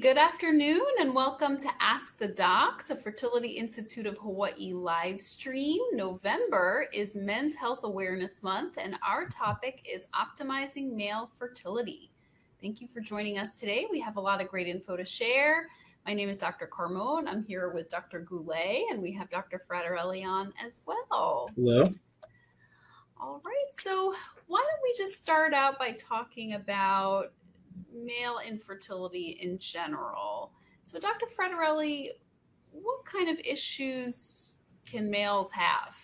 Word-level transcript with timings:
Good 0.00 0.16
afternoon 0.16 0.86
and 0.98 1.14
welcome 1.14 1.58
to 1.58 1.68
Ask 1.78 2.18
the 2.18 2.28
Docs, 2.28 2.88
a 2.88 2.96
Fertility 2.96 3.48
Institute 3.48 4.06
of 4.06 4.16
Hawaii 4.16 4.72
live 4.72 5.20
stream. 5.20 5.78
November 5.92 6.86
is 6.90 7.14
Men's 7.14 7.56
Health 7.56 7.80
Awareness 7.82 8.42
Month, 8.42 8.78
and 8.80 8.96
our 9.06 9.28
topic 9.28 9.82
is 9.84 10.06
optimizing 10.14 10.94
male 10.94 11.28
fertility. 11.38 12.10
Thank 12.62 12.80
you 12.80 12.88
for 12.88 13.00
joining 13.00 13.36
us 13.36 13.60
today. 13.60 13.88
We 13.90 14.00
have 14.00 14.16
a 14.16 14.22
lot 14.22 14.40
of 14.40 14.48
great 14.48 14.68
info 14.68 14.96
to 14.96 15.04
share. 15.04 15.66
My 16.06 16.14
name 16.14 16.30
is 16.30 16.38
Dr. 16.38 16.66
Carmone. 16.66 17.28
I'm 17.28 17.44
here 17.44 17.68
with 17.68 17.90
Dr. 17.90 18.20
Goulet, 18.20 18.86
and 18.90 19.02
we 19.02 19.12
have 19.12 19.28
Dr. 19.28 19.60
Frattarelli 19.70 20.24
on 20.24 20.54
as 20.64 20.82
well. 20.86 21.50
Hello. 21.54 21.82
All 23.20 23.42
right, 23.44 23.70
so 23.70 24.14
why 24.46 24.60
don't 24.60 24.82
we 24.82 24.94
just 24.96 25.20
start 25.20 25.52
out 25.52 25.78
by 25.78 25.92
talking 25.92 26.54
about 26.54 27.32
male 27.92 28.38
infertility 28.46 29.38
in 29.40 29.58
general. 29.58 30.52
So, 30.84 30.98
Dr. 30.98 31.26
Frattarelli, 31.26 32.08
what 32.72 33.04
kind 33.04 33.28
of 33.28 33.38
issues 33.44 34.54
can 34.86 35.10
males 35.10 35.52
have? 35.52 35.96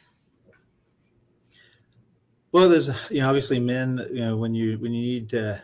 Well, 2.53 2.69
there's 2.69 2.89
you 3.11 3.21
know 3.21 3.29
obviously 3.29 3.59
men 3.59 4.07
you 4.11 4.21
know 4.21 4.37
when 4.37 4.55
you 4.55 4.79
when 4.79 4.95
you 4.95 5.03
need 5.03 5.29
to 5.31 5.61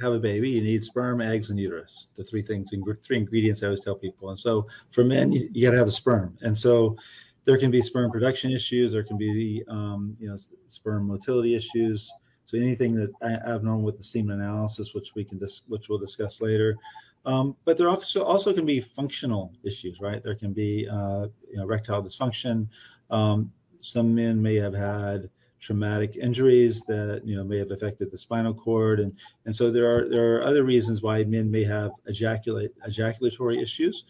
have 0.00 0.12
a 0.12 0.18
baby 0.18 0.50
you 0.50 0.60
need 0.60 0.82
sperm, 0.82 1.20
eggs, 1.20 1.50
and 1.50 1.58
uterus. 1.58 2.08
The 2.16 2.24
three 2.24 2.42
things, 2.42 2.70
three 3.04 3.18
ingredients 3.18 3.62
I 3.62 3.66
always 3.66 3.80
tell 3.80 3.94
people. 3.94 4.30
And 4.30 4.38
so 4.38 4.66
for 4.90 5.04
men 5.04 5.30
you, 5.30 5.48
you 5.52 5.64
got 5.64 5.72
to 5.72 5.78
have 5.78 5.86
the 5.86 5.92
sperm. 5.92 6.36
And 6.40 6.56
so 6.56 6.96
there 7.44 7.58
can 7.58 7.70
be 7.70 7.82
sperm 7.82 8.10
production 8.10 8.50
issues. 8.50 8.92
There 8.92 9.02
can 9.02 9.16
be 9.18 9.62
um, 9.68 10.14
you 10.18 10.28
know 10.28 10.36
sperm 10.68 11.06
motility 11.06 11.54
issues. 11.54 12.10
So 12.44 12.58
anything 12.58 12.94
that 12.96 13.12
abnormal 13.22 13.82
with 13.82 13.98
the 13.98 14.04
semen 14.04 14.40
analysis, 14.40 14.94
which 14.94 15.14
we 15.14 15.24
can 15.24 15.38
dis- 15.38 15.62
which 15.68 15.88
we'll 15.88 15.98
discuss 15.98 16.40
later. 16.40 16.76
Um, 17.24 17.56
but 17.64 17.78
there 17.78 17.88
also 17.88 18.24
also 18.24 18.52
can 18.52 18.66
be 18.66 18.80
functional 18.80 19.52
issues, 19.62 20.00
right? 20.00 20.22
There 20.22 20.34
can 20.34 20.52
be 20.52 20.88
uh, 20.88 21.28
you 21.50 21.56
know, 21.56 21.62
erectile 21.62 22.02
dysfunction. 22.02 22.68
Um, 23.10 23.52
some 23.80 24.14
men 24.14 24.42
may 24.42 24.56
have 24.56 24.74
had 24.74 25.30
traumatic 25.60 26.16
injuries 26.16 26.82
that 26.88 27.22
you 27.24 27.36
know 27.36 27.44
may 27.44 27.58
have 27.58 27.70
affected 27.70 28.10
the 28.10 28.18
spinal 28.18 28.52
cord, 28.52 29.00
and 29.00 29.12
and 29.46 29.54
so 29.54 29.70
there 29.70 29.96
are 29.96 30.08
there 30.08 30.36
are 30.36 30.44
other 30.44 30.64
reasons 30.64 31.02
why 31.02 31.22
men 31.24 31.50
may 31.50 31.64
have 31.64 31.92
ejaculate 32.06 32.72
ejaculatory 32.86 33.62
issues. 33.62 34.04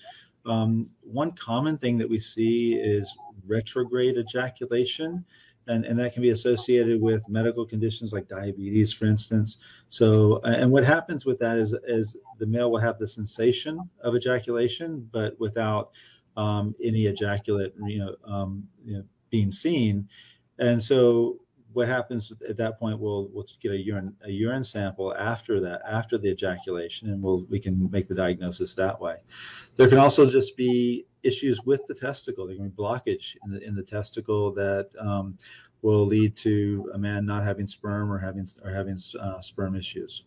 Um, 0.46 0.88
one 1.02 1.32
common 1.32 1.78
thing 1.78 1.98
that 1.98 2.08
we 2.08 2.18
see 2.18 2.74
is 2.74 3.14
retrograde 3.46 4.16
ejaculation 4.16 5.24
and, 5.68 5.84
and 5.84 5.98
that 5.98 6.12
can 6.12 6.22
be 6.22 6.30
associated 6.30 7.00
with 7.00 7.28
medical 7.28 7.64
conditions 7.64 8.12
like 8.12 8.28
diabetes, 8.28 8.92
for 8.92 9.06
instance. 9.06 9.58
So, 9.88 10.40
and 10.44 10.70
what 10.70 10.84
happens 10.84 11.24
with 11.24 11.38
that 11.38 11.58
is, 11.58 11.74
is 11.86 12.16
the 12.38 12.46
male 12.46 12.70
will 12.70 12.80
have 12.80 12.98
the 12.98 13.06
sensation 13.06 13.78
of 14.02 14.16
ejaculation, 14.16 15.08
but 15.12 15.38
without 15.38 15.90
um, 16.36 16.74
any 16.82 17.06
ejaculate, 17.06 17.74
you 17.86 17.98
know, 17.98 18.14
um, 18.24 18.66
you 18.84 18.94
know, 18.94 19.04
being 19.30 19.52
seen. 19.52 20.08
And 20.58 20.82
so, 20.82 21.38
what 21.72 21.88
happens 21.88 22.32
at 22.46 22.56
that 22.58 22.78
point? 22.78 22.98
We'll 22.98 23.28
we'll 23.32 23.46
get 23.60 23.72
a 23.72 23.78
urine 23.78 24.14
a 24.24 24.30
urine 24.30 24.64
sample 24.64 25.14
after 25.14 25.58
that, 25.60 25.80
after 25.88 26.18
the 26.18 26.28
ejaculation, 26.28 27.08
and 27.10 27.22
we'll 27.22 27.46
we 27.48 27.58
can 27.58 27.90
make 27.90 28.08
the 28.08 28.14
diagnosis 28.14 28.74
that 28.74 29.00
way. 29.00 29.16
There 29.76 29.88
can 29.88 29.98
also 29.98 30.28
just 30.28 30.54
be 30.56 31.06
issues 31.22 31.62
with 31.64 31.86
the 31.86 31.94
testicle. 31.94 32.46
There 32.46 32.56
can 32.56 32.68
be 32.68 32.74
blockage 32.74 33.36
in 33.44 33.52
the 33.52 33.62
in 33.62 33.74
the 33.74 33.82
testicle 33.82 34.52
that 34.54 34.90
um, 34.98 35.36
will 35.82 36.06
lead 36.06 36.36
to 36.36 36.90
a 36.94 36.98
man 36.98 37.26
not 37.26 37.44
having 37.44 37.66
sperm 37.66 38.10
or 38.10 38.18
having 38.18 38.46
or 38.64 38.70
having 38.70 38.98
uh, 39.20 39.40
sperm 39.40 39.76
issues. 39.76 40.24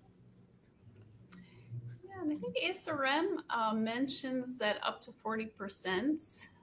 Yeah, 2.03 2.21
and 2.21 2.31
I 2.31 2.35
think 2.35 2.55
ASRM 2.63 3.37
uh, 3.49 3.73
mentions 3.73 4.57
that 4.57 4.77
up 4.83 5.01
to 5.03 5.11
forty 5.11 5.45
percent 5.45 6.21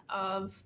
of 0.09 0.63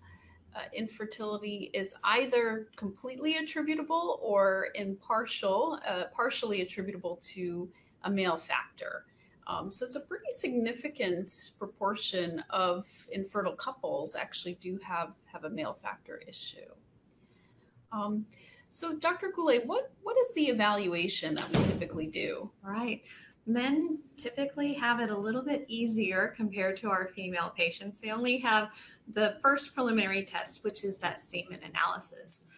uh, 0.55 0.61
infertility 0.73 1.71
is 1.75 1.95
either 2.05 2.69
completely 2.77 3.37
attributable 3.37 4.19
or 4.23 4.69
impartial, 4.75 5.79
uh, 5.87 6.05
partially 6.15 6.63
attributable 6.63 7.19
to 7.23 7.69
a 8.05 8.11
male 8.11 8.37
factor. 8.37 9.05
Um, 9.47 9.71
so 9.71 9.85
it's 9.85 9.95
a 9.95 10.01
pretty 10.01 10.31
significant 10.31 11.33
proportion 11.59 12.43
of 12.51 12.87
infertile 13.13 13.55
couples 13.55 14.17
actually 14.17 14.55
do 14.55 14.79
have 14.83 15.15
have 15.33 15.45
a 15.45 15.51
male 15.51 15.75
factor 15.75 16.21
issue. 16.27 16.71
Um, 17.93 18.27
so, 18.69 18.99
Dr. 18.99 19.31
Goulet, 19.35 19.67
what 19.67 19.93
what 20.03 20.17
is 20.19 20.35
the 20.35 20.49
evaluation 20.49 21.37
that 21.37 21.49
we 21.51 21.65
typically 21.65 22.07
do? 22.09 22.51
Right. 22.63 23.03
Men 23.49 24.01
typically 24.17 24.75
have 24.75 24.99
it 24.99 25.11
a 25.11 25.17
little 25.17 25.43
bit 25.43 25.65
easier 25.69 26.35
compared 26.37 26.77
to 26.79 26.91
our 26.91 27.07
female 27.07 27.55
patients. 27.57 28.01
They 28.01 28.11
only 28.11 28.39
have 28.39 28.73
the 29.07 29.37
first 29.41 29.73
preliminary 29.73 30.25
test, 30.25 30.65
which 30.65 30.83
is 30.83 30.99
that 30.99 31.21
semen 31.21 31.61
analysis. 31.63 32.49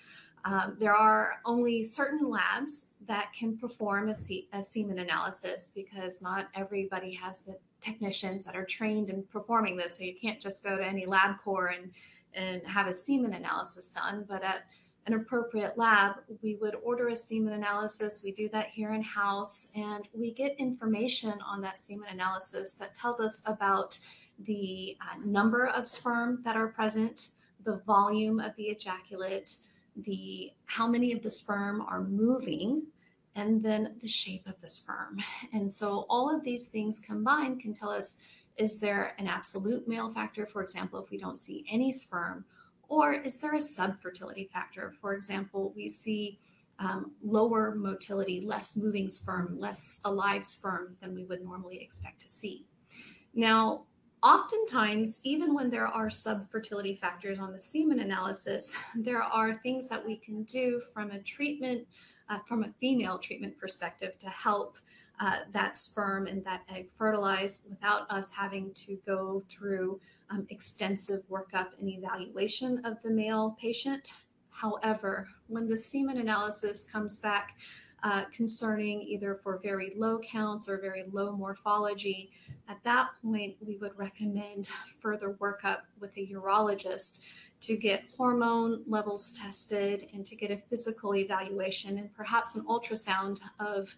Um, 0.45 0.77
there 0.79 0.95
are 0.95 1.41
only 1.45 1.85
certain 1.85 2.29
labs 2.31 2.95
that 3.07 3.33
can 3.33 3.57
perform 3.57 4.09
a, 4.09 4.15
se- 4.15 4.49
a 4.53 4.63
semen 4.63 4.99
analysis 4.99 5.73
because 5.75 6.23
not 6.23 6.49
everybody 6.55 7.15
has 7.15 7.45
the 7.45 7.59
technicians 7.81 8.45
that 8.45 8.57
are 8.57 8.65
trained 8.65 9.11
in 9.11 9.25
performing 9.25 9.77
this. 9.77 9.99
So 9.99 10.05
you 10.05 10.15
can't 10.21 10.41
just 10.41 10.65
go 10.65 10.77
to 10.77 10.85
any 10.85 11.07
LabCorp 11.07 11.77
and, 11.77 11.91
and 12.35 12.67
have 12.67 12.87
a 12.87 12.95
semen 12.95 13.35
analysis 13.35 13.91
done. 13.93 14.25
But 14.29 14.43
at 14.43 14.67
an 15.07 15.15
appropriate 15.15 15.79
lab, 15.79 16.17
we 16.43 16.57
would 16.57 16.75
order 16.83 17.09
a 17.09 17.17
semen 17.17 17.55
analysis. 17.55 18.21
We 18.23 18.33
do 18.33 18.49
that 18.51 18.69
here 18.69 18.93
in 18.93 19.03
house, 19.03 19.73
and 19.75 20.07
we 20.13 20.33
get 20.33 20.55
information 20.59 21.33
on 21.47 21.63
that 21.63 21.81
semen 21.81 22.09
analysis 22.11 22.75
that 22.75 22.95
tells 22.95 23.19
us 23.19 23.43
about 23.47 23.99
the 24.39 24.99
uh, 25.01 25.19
number 25.25 25.67
of 25.67 25.89
sperm 25.89 26.43
that 26.45 26.57
are 26.57 26.69
present, 26.69 27.31
the 27.65 27.79
volume 27.87 28.39
of 28.39 28.55
the 28.57 28.65
ejaculate, 28.65 29.57
the 30.05 30.53
how 30.67 30.87
many 30.87 31.13
of 31.13 31.23
the 31.23 31.31
sperm 31.31 31.81
are 31.81 32.03
moving 32.03 32.87
and 33.35 33.63
then 33.63 33.97
the 34.01 34.09
shape 34.09 34.47
of 34.47 34.61
the 34.61 34.69
sperm. 34.69 35.19
And 35.53 35.73
so 35.73 36.07
all 36.09 36.35
of 36.35 36.45
these 36.45 36.69
things 36.69 37.01
combined 37.01 37.61
can 37.61 37.75
tell 37.75 37.91
us 37.91 38.21
is 38.57 38.81
there 38.81 39.15
an 39.19 39.29
absolute 39.29 39.87
male 39.87 40.11
factor, 40.11 40.45
for 40.45 40.63
example, 40.63 40.99
if 41.01 41.11
we 41.11 41.19
don't 41.19 41.39
see 41.39 41.65
any 41.71 41.93
sperm, 41.93 42.45
or 42.89 43.13
is 43.13 43.41
there 43.41 43.55
a 43.55 43.59
subfertility 43.59 44.51
factor? 44.51 44.91
For 45.01 45.15
example, 45.15 45.73
we 45.77 45.89
see 45.89 46.41
um, 46.81 47.13
lower 47.23 47.75
motility, 47.75 48.41
less 48.41 48.77
moving 48.77 49.09
sperm, 49.09 49.59
less 49.61 50.01
alive 50.05 50.45
sperm 50.45 50.97
than 51.01 51.15
we 51.15 51.25
would 51.25 51.45
normally 51.45 51.81
expect 51.81 52.21
to 52.23 52.29
see. 52.29 52.67
Now, 53.33 53.85
oftentimes, 54.23 55.21
even 55.25 55.55
when 55.55 55.71
there 55.71 55.87
are 55.87 56.09
subfertility 56.09 56.99
factors 56.99 57.39
on 57.39 57.53
the 57.53 57.61
semen 57.61 58.01
analysis, 58.01 58.77
there 58.97 59.23
are 59.23 59.55
things 59.55 59.89
that 59.89 60.05
we 60.05 60.17
can 60.17 60.45
do 60.45 60.81
from 60.93 61.11
a 61.11 61.19
treatment, 61.21 61.87
uh, 62.29 62.39
from 62.47 62.65
a 62.65 62.69
female 62.81 63.19
treatment 63.19 63.59
perspective 63.59 64.19
to 64.19 64.29
help 64.29 64.79
uh, 65.21 65.39
that 65.53 65.77
sperm 65.77 66.27
and 66.27 66.45
that 66.45 66.63
egg 66.69 66.89
fertilize 66.97 67.67
without 67.69 68.09
us 68.11 68.33
having 68.35 68.73
to 68.75 68.99
go 69.05 69.43
through 69.49 70.01
um, 70.31 70.47
extensive 70.49 71.23
workup 71.29 71.69
and 71.81 71.89
evaluation 71.89 72.85
of 72.85 73.03
the 73.03 73.11
male 73.11 73.57
patient. 73.61 74.13
However, 74.51 75.29
when 75.47 75.69
the 75.69 75.77
semen 75.77 76.19
analysis 76.19 76.89
comes 76.91 77.19
back 77.19 77.57
uh, 78.03 78.25
concerning 78.35 79.03
either 79.03 79.35
for 79.35 79.59
very 79.59 79.93
low 79.97 80.19
counts 80.19 80.69
or 80.69 80.81
very 80.81 81.05
low 81.11 81.33
morphology, 81.33 82.31
at 82.69 82.83
that 82.85 83.09
point, 83.23 83.57
we 83.65 83.77
would 83.77 83.97
recommend 83.97 84.71
further 85.01 85.37
workup 85.41 85.81
with 86.01 86.17
a 86.17 86.27
urologist 86.27 87.25
to 87.61 87.77
get 87.77 88.05
hormone 88.17 88.83
levels 88.87 89.33
tested 89.33 90.09
and 90.15 90.25
to 90.27 90.37
get 90.37 90.51
a 90.51 90.57
physical 90.57 91.15
evaluation 91.15 91.99
and 91.99 92.15
perhaps 92.15 92.55
an 92.55 92.65
ultrasound 92.67 93.41
of 93.59 93.97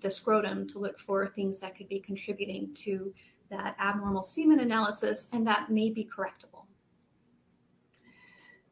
the 0.00 0.10
scrotum 0.10 0.68
to 0.68 0.78
look 0.78 0.98
for 0.98 1.26
things 1.26 1.60
that 1.60 1.76
could 1.76 1.88
be 1.88 1.98
contributing 1.98 2.70
to 2.74 3.12
that 3.50 3.74
abnormal 3.80 4.22
semen 4.22 4.60
analysis 4.60 5.28
and 5.32 5.46
that 5.46 5.70
may 5.70 5.90
be 5.90 6.04
correctable 6.04 6.49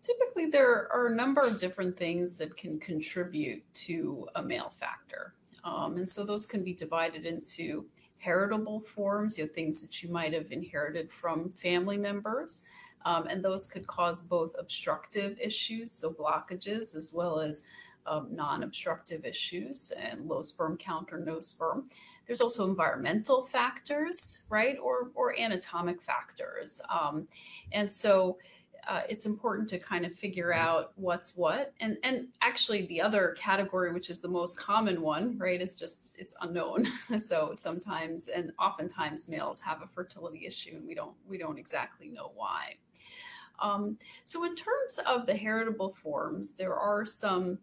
typically 0.01 0.47
there 0.47 0.89
are 0.93 1.07
a 1.07 1.15
number 1.15 1.41
of 1.41 1.59
different 1.59 1.97
things 1.97 2.39
that 2.39 2.57
can 2.57 2.79
contribute 2.79 3.63
to 3.75 4.29
a 4.35 4.43
male 4.43 4.71
factor. 4.71 5.35
Um, 5.65 5.97
and 5.97 6.09
so 6.09 6.25
those 6.25 6.47
can 6.47 6.63
be 6.63 6.75
divided 6.75 7.27
into 7.27 7.87
heritable 8.19 8.81
forms, 8.81 9.39
you 9.39 9.45
know, 9.45 9.51
things 9.51 9.83
that 9.83 10.03
you 10.03 10.11
might 10.11 10.33
have 10.33 10.51
inherited 10.53 11.11
from 11.11 11.51
family 11.51 11.97
members. 11.97 12.67
Um, 13.05 13.27
and 13.27 13.45
those 13.45 13.67
could 13.67 13.87
cause 13.87 14.21
both 14.21 14.55
obstructive 14.59 15.39
issues, 15.41 15.93
so 15.93 16.13
blockages, 16.13 16.97
as 16.97 17.15
well 17.17 17.39
as 17.39 17.67
um, 18.07 18.29
non 18.31 18.63
obstructive 18.63 19.25
issues 19.25 19.93
and 19.93 20.27
low 20.27 20.43
sperm 20.43 20.77
count 20.77 21.13
or 21.13 21.19
no 21.19 21.41
sperm. 21.41 21.89
There's 22.27 22.41
also 22.41 22.69
environmental 22.69 23.43
factors, 23.43 24.43
right, 24.51 24.77
or, 24.83 25.11
or 25.15 25.39
anatomic 25.39 26.03
factors. 26.03 26.81
Um, 26.91 27.29
and 27.73 27.91
so 27.91 28.39
uh, 28.89 29.03
it's 29.07 29.27
important 29.27 29.69
to 29.69 29.79
kind 29.79 30.07
of 30.07 30.13
figure 30.15 30.53
out 30.53 30.93
what's 30.97 31.37
what. 31.37 31.75
And 31.79 31.99
and 32.03 32.29
actually 32.41 32.87
the 32.87 33.03
other 33.03 33.37
category 33.39 33.93
which 33.93 34.09
is 34.09 34.21
the 34.21 34.29
most 34.29 34.59
common 34.59 35.03
one 35.03 35.37
right 35.37 35.61
is 35.61 35.79
just 35.79 36.17
it's 36.19 36.35
unknown. 36.41 36.89
So 37.19 37.51
sometimes 37.53 38.29
and 38.29 38.53
oftentimes 38.59 39.29
males 39.29 39.61
have 39.63 39.83
a 39.83 39.87
fertility 39.87 40.47
issue 40.47 40.77
and 40.77 40.87
we 40.87 40.95
don't 40.95 41.15
we 41.29 41.37
don't 41.37 41.59
exactly 41.59 42.09
know 42.09 42.33
why. 42.35 42.77
Um, 43.61 43.99
so 44.25 44.45
in 44.45 44.55
terms 44.55 44.99
of 45.07 45.27
the 45.27 45.35
heritable 45.35 45.91
forms 45.91 46.55
there 46.55 46.75
are 46.75 47.05
some 47.05 47.59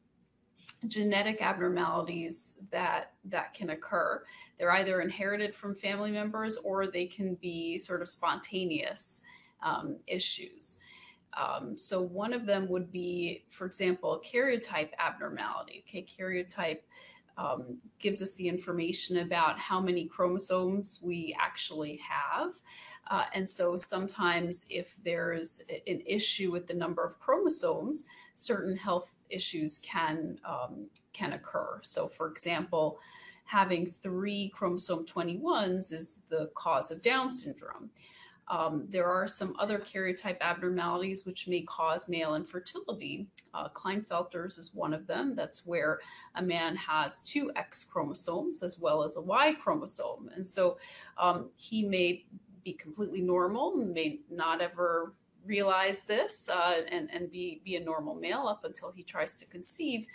genetic 0.87 1.41
abnormalities 1.41 2.59
that 2.69 3.13
that 3.25 3.55
can 3.55 3.71
occur. 3.71 4.23
They're 4.59 4.71
either 4.71 5.01
inherited 5.01 5.55
from 5.55 5.73
family 5.73 6.11
members 6.11 6.57
or 6.57 6.85
they 6.85 7.07
can 7.07 7.33
be 7.35 7.79
sort 7.79 8.03
of 8.03 8.09
spontaneous 8.09 9.21
um, 9.63 9.97
issues 10.05 10.81
um, 11.35 11.77
so 11.77 12.01
one 12.01 12.33
of 12.33 12.45
them 12.45 12.67
would 12.69 12.91
be, 12.91 13.43
for 13.49 13.65
example, 13.65 14.21
karyotype 14.25 14.91
abnormality. 14.97 15.83
Okay, 15.87 16.05
karyotype 16.05 16.79
um, 17.37 17.77
gives 17.99 18.21
us 18.21 18.35
the 18.35 18.47
information 18.47 19.17
about 19.17 19.59
how 19.59 19.81
many 19.81 20.05
chromosomes 20.05 21.01
we 21.03 21.35
actually 21.39 21.97
have. 21.97 22.53
Uh, 23.07 23.25
and 23.33 23.49
so 23.49 23.77
sometimes 23.77 24.65
if 24.69 24.95
there's 25.03 25.61
an 25.87 26.01
issue 26.05 26.51
with 26.51 26.67
the 26.67 26.73
number 26.73 27.03
of 27.03 27.19
chromosomes, 27.19 28.07
certain 28.33 28.77
health 28.77 29.13
issues 29.29 29.79
can 29.79 30.39
um, 30.45 30.87
can 31.13 31.33
occur. 31.33 31.79
So 31.81 32.07
for 32.07 32.27
example, 32.27 32.99
having 33.45 33.85
three 33.85 34.51
chromosome 34.55 35.05
21s 35.05 35.93
is 35.93 36.23
the 36.29 36.49
cause 36.55 36.91
of 36.91 37.03
Down 37.03 37.29
syndrome. 37.29 37.91
Um, 38.47 38.85
there 38.89 39.07
are 39.07 39.27
some 39.27 39.55
other 39.57 39.79
karyotype 39.79 40.39
abnormalities 40.41 41.25
which 41.25 41.47
may 41.47 41.61
cause 41.61 42.07
male 42.07 42.35
infertility. 42.35 43.27
Uh, 43.53 43.69
Klinefelter's 43.69 44.57
is 44.57 44.75
one 44.75 44.93
of 44.93 45.07
them. 45.07 45.35
That's 45.35 45.65
where 45.65 45.99
a 46.35 46.43
man 46.43 46.75
has 46.75 47.21
two 47.21 47.51
X 47.55 47.83
chromosomes 47.83 48.61
as 48.61 48.79
well 48.79 49.03
as 49.03 49.17
a 49.17 49.21
Y 49.21 49.53
chromosome. 49.55 50.29
And 50.35 50.47
so 50.47 50.77
um, 51.17 51.49
he 51.57 51.87
may 51.87 52.25
be 52.63 52.73
completely 52.73 53.21
normal, 53.21 53.75
may 53.75 54.19
not 54.29 54.61
ever 54.61 55.13
realize 55.45 56.05
this 56.05 56.49
uh, 56.49 56.81
and, 56.91 57.09
and 57.11 57.31
be, 57.31 57.61
be 57.63 57.75
a 57.75 57.79
normal 57.79 58.15
male 58.15 58.47
up 58.47 58.63
until 58.63 58.91
he 58.91 59.03
tries 59.03 59.37
to 59.37 59.45
conceive. 59.45 60.05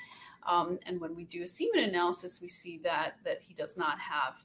Um, 0.47 0.79
and 0.87 1.01
when 1.01 1.15
we 1.15 1.25
do 1.25 1.43
a 1.43 1.47
semen 1.47 1.85
analysis, 1.85 2.41
we 2.41 2.49
see 2.49 2.79
that, 2.79 3.15
that 3.25 3.41
he 3.43 3.55
does 3.55 3.77
not 3.77 3.99
have, 3.99 4.39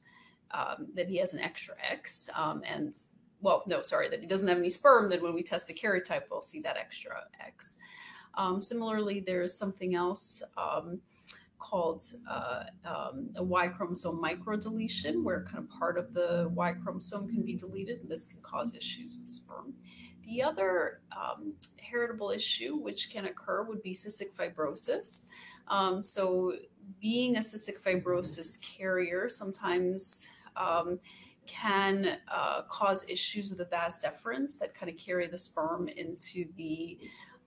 um, 0.51 0.87
that 0.93 1.07
he 1.07 1.17
has 1.17 1.33
an 1.33 1.39
extra 1.39 1.75
X. 1.89 2.29
Um, 2.37 2.61
and 2.67 2.95
well, 3.41 3.63
no, 3.67 3.81
sorry, 3.81 4.09
that 4.09 4.21
he 4.21 4.27
doesn't 4.27 4.47
have 4.47 4.57
any 4.57 4.69
sperm, 4.69 5.09
then 5.09 5.21
when 5.21 5.33
we 5.33 5.43
test 5.43 5.67
the 5.67 5.73
karyotype, 5.73 6.23
we'll 6.29 6.41
see 6.41 6.61
that 6.61 6.77
extra 6.77 7.23
X. 7.39 7.79
Um, 8.35 8.61
similarly, 8.61 9.19
there's 9.19 9.57
something 9.57 9.95
else 9.95 10.43
um, 10.57 10.99
called 11.59 12.03
uh, 12.29 12.63
um, 12.85 13.29
a 13.35 13.43
Y 13.43 13.67
chromosome 13.69 14.21
microdeletion, 14.21 15.23
where 15.23 15.43
kind 15.43 15.59
of 15.59 15.69
part 15.69 15.97
of 15.97 16.13
the 16.13 16.49
Y 16.53 16.73
chromosome 16.73 17.27
can 17.27 17.43
be 17.43 17.55
deleted, 17.55 18.01
and 18.01 18.09
this 18.09 18.27
can 18.27 18.41
cause 18.41 18.75
issues 18.75 19.17
with 19.19 19.29
sperm. 19.29 19.73
The 20.23 20.41
other 20.41 21.01
um, 21.15 21.53
heritable 21.77 22.31
issue 22.31 22.75
which 22.75 23.09
can 23.11 23.25
occur 23.25 23.63
would 23.63 23.81
be 23.81 23.93
cystic 23.93 24.35
fibrosis. 24.35 25.27
Um, 25.67 26.03
so, 26.03 26.53
being 27.01 27.35
a 27.35 27.39
cystic 27.39 27.81
fibrosis 27.83 28.61
carrier, 28.61 29.29
sometimes 29.29 30.27
um, 30.55 30.99
can 31.47 32.17
uh, 32.27 32.63
cause 32.63 33.07
issues 33.09 33.49
with 33.49 33.59
the 33.59 33.65
vas 33.65 34.03
deferens 34.03 34.59
that 34.59 34.73
kind 34.73 34.91
of 34.91 34.97
carry 34.97 35.27
the 35.27 35.37
sperm 35.37 35.87
into 35.87 36.45
the 36.57 36.99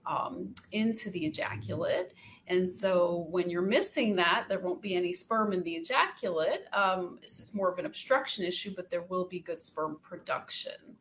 um, 0.05 0.55
into 0.71 1.09
the 1.11 1.25
ejaculate. 1.25 2.13
And 2.47 2.67
so 2.67 3.27
when 3.29 3.49
you're 3.49 3.61
missing 3.61 4.15
that, 4.15 4.45
there 4.49 4.59
won't 4.59 4.81
be 4.81 4.95
any 4.95 5.13
sperm 5.13 5.53
in 5.53 5.61
the 5.61 5.73
ejaculate. 5.73 6.65
Um, 6.73 7.19
this 7.21 7.39
is 7.39 7.53
more 7.53 7.71
of 7.71 7.77
an 7.77 7.85
obstruction 7.85 8.43
issue, 8.43 8.73
but 8.75 8.89
there 8.89 9.03
will 9.03 9.25
be 9.25 9.39
good 9.39 9.61
sperm 9.61 9.99
production. 10.01 10.97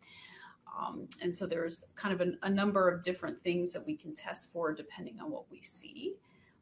Um, 0.78 1.08
and 1.22 1.34
so 1.34 1.46
there's 1.46 1.86
kind 1.96 2.14
of 2.14 2.20
an, 2.20 2.38
a 2.42 2.50
number 2.50 2.90
of 2.90 3.02
different 3.02 3.40
things 3.40 3.72
that 3.72 3.84
we 3.86 3.96
can 3.96 4.14
test 4.14 4.52
for 4.52 4.74
depending 4.74 5.20
on 5.20 5.30
what 5.30 5.50
we 5.50 5.62
see. 5.62 6.14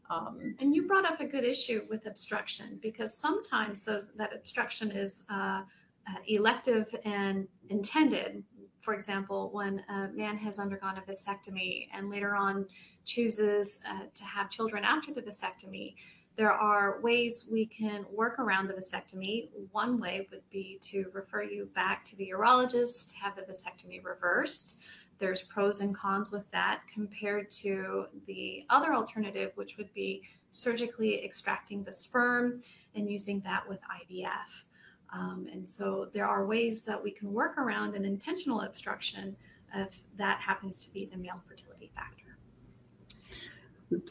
Um, 0.09 0.55
and 0.61 0.75
you 0.75 0.87
brought 0.87 1.05
up 1.05 1.21
a 1.21 1.27
good 1.27 1.45
issue 1.45 1.83
with 1.91 2.07
obstruction 2.07 2.79
because 2.81 3.19
sometimes 3.19 3.85
those 3.85 4.15
that 4.15 4.33
obstruction 4.33 4.93
is 4.93 5.25
uh, 5.29 5.63
uh, 6.09 6.19
elective 6.27 6.95
and 7.05 7.49
intended. 7.69 8.45
For 8.81 8.95
example, 8.95 9.51
when 9.53 9.83
a 9.89 10.09
man 10.15 10.37
has 10.39 10.59
undergone 10.59 10.97
a 10.99 11.01
vasectomy 11.01 11.89
and 11.93 12.09
later 12.09 12.37
on 12.37 12.67
chooses 13.05 13.83
uh, 13.89 14.03
to 14.15 14.25
have 14.25 14.51
children 14.51 14.85
after 14.85 15.13
the 15.13 15.23
vasectomy, 15.23 15.95
there 16.37 16.53
are 16.53 17.01
ways 17.01 17.49
we 17.51 17.67
can 17.67 18.05
work 18.13 18.39
around 18.39 18.69
the 18.69 18.75
vasectomy. 18.75 19.49
One 19.73 19.99
way 19.99 20.29
would 20.31 20.49
be 20.51 20.79
to 20.83 21.11
refer 21.13 21.43
you 21.43 21.71
back 21.75 22.05
to 22.07 22.17
the 22.17 22.31
urologist 22.37 23.13
to 23.13 23.19
have 23.23 23.37
the 23.37 23.43
vasectomy 23.43 24.05
reversed. 24.05 24.85
There's 25.19 25.43
pros 25.43 25.81
and 25.81 25.97
cons 25.97 26.31
with 26.31 26.51
that 26.51 26.83
compared 26.93 27.51
to 27.63 28.07
the 28.27 28.65
other 28.69 28.93
alternative, 28.93 29.53
which 29.55 29.79
would 29.79 29.93
be 29.95 30.23
surgically 30.51 31.25
extracting 31.25 31.85
the 31.85 31.93
sperm 31.93 32.61
and 32.95 33.11
using 33.11 33.41
that 33.41 33.67
with 33.67 33.81
IVF. 33.81 34.65
Um, 35.13 35.47
and 35.53 35.69
so 35.69 36.09
there 36.13 36.27
are 36.27 36.47
ways 36.47 36.85
that 36.85 37.03
we 37.03 37.11
can 37.11 37.33
work 37.33 37.59
around 37.59 37.95
an 37.95 38.05
intentional 38.05 38.63
obstruction 38.63 39.37
if 39.75 40.01
that 40.17 40.41
happens 40.41 40.85
to 40.85 40.93
be 40.93 41.07
the 41.07 41.17
male 41.17 41.41
fertility 41.47 41.91
factor. 41.95 42.39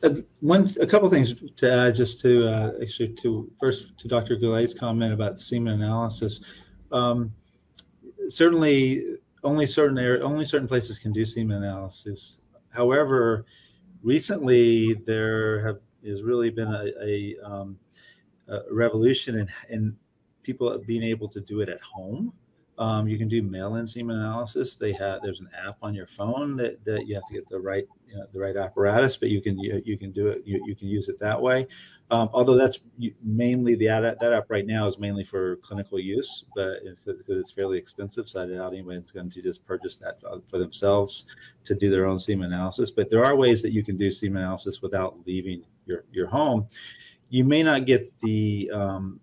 Uh, 0.03 0.21
one, 0.39 0.69
a 0.79 0.87
couple 0.87 1.09
things 1.09 1.35
to 1.57 1.71
add, 1.71 1.95
just 1.95 2.19
to 2.21 2.47
uh, 2.47 2.71
actually 2.81 3.09
to 3.09 3.51
first 3.59 3.97
to 3.97 4.07
Dr. 4.07 4.37
Goulet's 4.37 4.73
comment 4.73 5.13
about 5.13 5.39
semen 5.39 5.81
analysis. 5.81 6.39
Um, 6.91 7.33
certainly, 8.29 9.03
only 9.43 9.67
certain 9.67 9.97
areas, 9.97 10.23
only 10.23 10.45
certain 10.45 10.67
places 10.67 10.97
can 10.97 11.11
do 11.11 11.25
semen 11.25 11.63
analysis. 11.63 12.39
However, 12.69 13.45
recently 14.01 14.93
there 14.93 15.65
have 15.65 15.79
has 16.07 16.23
really 16.23 16.49
been 16.49 16.67
a, 16.67 16.91
a, 17.03 17.35
um, 17.43 17.77
a 18.47 18.59
revolution 18.71 19.39
in, 19.39 19.49
in 19.69 19.97
people 20.45 20.77
being 20.85 21.03
able 21.03 21.27
to 21.29 21.41
do 21.41 21.61
it 21.61 21.69
at 21.69 21.81
home. 21.81 22.31
Um, 22.77 23.07
you 23.07 23.17
can 23.17 23.29
do 23.29 23.41
mail-in 23.41 23.87
semen 23.87 24.17
analysis. 24.17 24.75
They 24.75 24.91
have 24.93 25.21
there's 25.23 25.39
an 25.39 25.49
app 25.65 25.77
on 25.81 25.93
your 25.93 26.07
phone 26.07 26.57
that, 26.57 26.83
that 26.83 27.07
you 27.07 27.15
have 27.15 27.25
to 27.27 27.33
get 27.33 27.47
the 27.49 27.59
right 27.59 27.87
you 28.07 28.17
know, 28.17 28.25
the 28.33 28.39
right 28.39 28.57
apparatus, 28.57 29.15
but 29.15 29.29
you 29.29 29.41
can 29.41 29.57
you, 29.57 29.81
you 29.85 29.97
can 29.97 30.11
do 30.11 30.27
it. 30.27 30.43
You, 30.45 30.61
you 30.65 30.75
can 30.75 30.89
use 30.89 31.07
it 31.07 31.17
that 31.19 31.41
way. 31.41 31.67
Um, 32.11 32.29
although 32.33 32.55
that's 32.55 32.81
mainly 33.23 33.75
the 33.75 33.87
that 33.87 34.21
app 34.21 34.45
right 34.49 34.67
now 34.67 34.87
is 34.87 34.99
mainly 34.99 35.23
for 35.23 35.55
clinical 35.57 35.99
use, 35.99 36.45
but 36.53 36.79
it's, 36.83 36.99
because 36.99 37.37
it's 37.39 37.51
fairly 37.51 37.79
expensive, 37.79 38.29
so 38.29 38.43
I 38.43 38.45
doubt 38.45 38.73
anyone's 38.73 39.09
going 39.09 39.31
to 39.31 39.41
just 39.41 39.65
purchase 39.65 39.95
that 39.97 40.19
for 40.47 40.59
themselves 40.59 41.25
to 41.63 41.73
do 41.73 41.89
their 41.89 42.05
own 42.05 42.19
semen 42.19 42.53
analysis. 42.53 42.91
But 42.91 43.09
there 43.09 43.25
are 43.25 43.35
ways 43.35 43.63
that 43.63 43.71
you 43.71 43.83
can 43.83 43.97
do 43.97 44.11
semen 44.11 44.43
analysis 44.43 44.81
without 44.81 45.25
leaving 45.25 45.63
your 45.87 46.03
your 46.11 46.27
home. 46.27 46.67
You 47.29 47.43
may 47.43 47.63
not 47.63 47.85
get 47.85 48.13
the 48.19 48.69
um, 48.71 49.19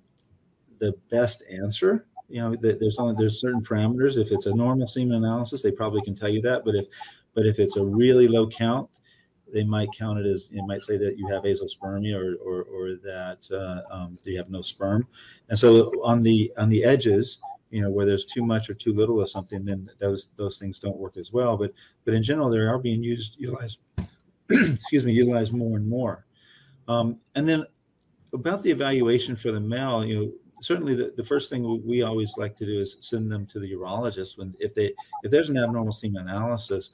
the 0.82 0.92
best 1.10 1.44
answer. 1.48 2.06
You 2.28 2.40
know, 2.42 2.56
there's 2.60 2.98
only 2.98 3.14
there's 3.16 3.40
certain 3.40 3.62
parameters. 3.62 4.16
If 4.16 4.32
it's 4.32 4.46
a 4.46 4.54
normal 4.54 4.88
semen 4.88 5.18
analysis, 5.24 5.62
they 5.62 5.70
probably 5.70 6.02
can 6.02 6.16
tell 6.16 6.28
you 6.28 6.42
that. 6.42 6.64
But 6.64 6.74
if 6.74 6.86
but 7.34 7.46
if 7.46 7.60
it's 7.60 7.76
a 7.76 7.84
really 7.84 8.26
low 8.26 8.48
count, 8.48 8.90
they 9.52 9.62
might 9.62 9.88
count 9.96 10.18
it 10.18 10.26
as 10.26 10.48
it 10.50 10.62
might 10.66 10.82
say 10.82 10.98
that 10.98 11.18
you 11.18 11.28
have 11.28 11.44
azoospermia 11.44 12.16
or 12.16 12.34
or, 12.36 12.62
or 12.64 12.96
that 12.96 13.46
uh, 13.52 13.94
um, 13.94 14.18
you 14.24 14.36
have 14.36 14.50
no 14.50 14.60
sperm. 14.60 15.06
And 15.50 15.58
so 15.58 15.92
on 16.02 16.22
the 16.24 16.52
on 16.58 16.68
the 16.68 16.84
edges, 16.84 17.40
you 17.70 17.80
know, 17.80 17.90
where 17.90 18.06
there's 18.06 18.24
too 18.24 18.44
much 18.44 18.68
or 18.68 18.74
too 18.74 18.92
little 18.92 19.20
of 19.20 19.30
something, 19.30 19.64
then 19.64 19.88
those 20.00 20.30
those 20.36 20.58
things 20.58 20.80
don't 20.80 20.96
work 20.96 21.16
as 21.16 21.32
well. 21.32 21.56
But 21.56 21.72
but 22.04 22.14
in 22.14 22.24
general, 22.24 22.50
they 22.50 22.58
are 22.58 22.78
being 22.78 23.04
used 23.04 23.36
utilized. 23.38 23.78
excuse 24.50 25.04
me, 25.04 25.12
utilized 25.12 25.52
more 25.52 25.76
and 25.76 25.88
more. 25.88 26.26
Um, 26.88 27.20
and 27.36 27.48
then 27.48 27.64
about 28.32 28.62
the 28.62 28.70
evaluation 28.70 29.36
for 29.36 29.52
the 29.52 29.60
male, 29.60 30.04
you 30.04 30.16
know, 30.18 30.32
certainly 30.62 30.94
the, 30.94 31.12
the 31.16 31.24
first 31.24 31.50
thing 31.50 31.82
we 31.84 32.02
always 32.02 32.32
like 32.36 32.56
to 32.56 32.64
do 32.64 32.80
is 32.80 32.96
send 33.00 33.30
them 33.30 33.46
to 33.46 33.58
the 33.58 33.72
urologist 33.72 34.38
when 34.38 34.54
if 34.58 34.74
they 34.74 34.94
if 35.22 35.30
there's 35.30 35.50
an 35.50 35.58
abnormal 35.58 35.92
semen 35.92 36.28
analysis 36.28 36.90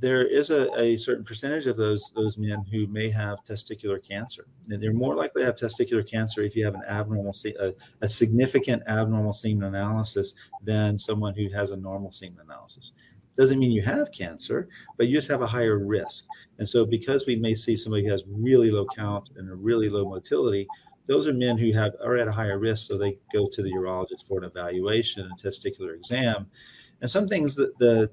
there 0.00 0.26
is 0.26 0.50
a, 0.50 0.68
a 0.78 0.96
certain 0.96 1.24
percentage 1.24 1.66
of 1.66 1.76
those 1.76 2.10
those 2.14 2.36
men 2.36 2.64
who 2.70 2.86
may 2.88 3.10
have 3.10 3.38
testicular 3.48 4.06
cancer 4.06 4.46
and 4.68 4.82
they're 4.82 4.92
more 4.92 5.14
likely 5.14 5.42
to 5.42 5.46
have 5.46 5.56
testicular 5.56 6.08
cancer 6.08 6.42
if 6.42 6.56
you 6.56 6.64
have 6.64 6.74
an 6.74 6.82
abnormal 6.88 7.34
a, 7.60 7.72
a 8.00 8.08
significant 8.08 8.82
abnormal 8.88 9.32
semen 9.32 9.64
analysis 9.64 10.34
than 10.62 10.98
someone 10.98 11.34
who 11.34 11.48
has 11.50 11.70
a 11.70 11.76
normal 11.76 12.10
semen 12.10 12.38
analysis 12.44 12.92
doesn't 13.36 13.58
mean 13.58 13.72
you 13.72 13.82
have 13.82 14.12
cancer, 14.12 14.68
but 14.96 15.08
you 15.08 15.16
just 15.16 15.30
have 15.30 15.42
a 15.42 15.46
higher 15.46 15.78
risk. 15.78 16.24
And 16.58 16.68
so, 16.68 16.84
because 16.84 17.26
we 17.26 17.36
may 17.36 17.54
see 17.54 17.76
somebody 17.76 18.04
who 18.04 18.12
has 18.12 18.22
really 18.28 18.70
low 18.70 18.86
count 18.86 19.30
and 19.36 19.50
a 19.50 19.54
really 19.54 19.88
low 19.88 20.08
motility, 20.08 20.68
those 21.06 21.26
are 21.26 21.32
men 21.32 21.58
who 21.58 21.72
have 21.72 21.92
are 22.02 22.16
at 22.16 22.28
a 22.28 22.32
higher 22.32 22.58
risk, 22.58 22.88
so 22.88 22.96
they 22.96 23.18
go 23.32 23.48
to 23.48 23.62
the 23.62 23.72
urologist 23.72 24.26
for 24.26 24.38
an 24.38 24.44
evaluation 24.44 25.22
and 25.22 25.38
testicular 25.40 25.94
exam. 25.94 26.46
And 27.00 27.10
some 27.10 27.28
things 27.28 27.54
that 27.56 27.76
the 27.78 28.10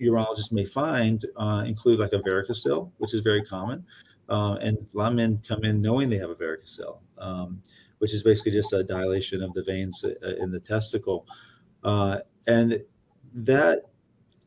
urologist 0.00 0.52
may 0.52 0.64
find 0.64 1.24
uh, 1.36 1.64
include 1.66 2.00
like 2.00 2.12
a 2.12 2.18
varicocele, 2.18 2.90
which 2.98 3.14
is 3.14 3.20
very 3.20 3.44
common. 3.44 3.84
Uh, 4.28 4.54
and 4.54 4.78
a 4.78 4.98
lot 4.98 5.10
of 5.12 5.16
men 5.16 5.42
come 5.46 5.64
in 5.64 5.82
knowing 5.82 6.08
they 6.08 6.16
have 6.16 6.30
a 6.30 6.34
varicocele, 6.34 6.98
um, 7.18 7.60
which 7.98 8.14
is 8.14 8.22
basically 8.22 8.52
just 8.52 8.72
a 8.72 8.82
dilation 8.82 9.42
of 9.42 9.52
the 9.54 9.62
veins 9.64 10.04
uh, 10.04 10.36
in 10.40 10.50
the 10.50 10.60
testicle. 10.60 11.26
Uh, 11.84 12.18
and 12.46 12.80
that 13.34 13.90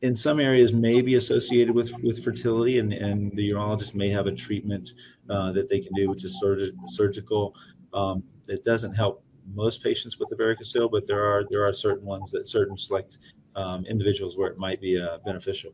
in 0.02 0.16
some 0.16 0.40
areas 0.40 0.72
may 0.72 1.00
be 1.00 1.14
associated 1.14 1.74
with, 1.74 1.90
with 2.02 2.22
fertility, 2.22 2.78
and, 2.78 2.92
and 2.92 3.32
the 3.36 3.50
urologist 3.50 3.94
may 3.94 4.10
have 4.10 4.26
a 4.26 4.32
treatment 4.32 4.92
uh, 5.30 5.52
that 5.52 5.68
they 5.68 5.80
can 5.80 5.92
do, 5.94 6.10
which 6.10 6.24
is 6.24 6.38
surg- 6.40 6.74
surgical. 6.86 7.54
Um, 7.94 8.24
it 8.48 8.64
doesn't 8.64 8.94
help 8.94 9.22
most 9.54 9.82
patients 9.82 10.18
with 10.18 10.28
the 10.28 10.36
varicocele, 10.36 10.90
but 10.90 11.06
there 11.06 11.24
are 11.24 11.44
there 11.50 11.66
are 11.66 11.72
certain 11.72 12.04
ones 12.04 12.30
that 12.32 12.48
certain 12.48 12.76
select 12.76 13.18
um, 13.56 13.86
individuals 13.86 14.36
where 14.36 14.50
it 14.50 14.58
might 14.58 14.80
be 14.80 15.00
uh, 15.00 15.18
beneficial. 15.24 15.72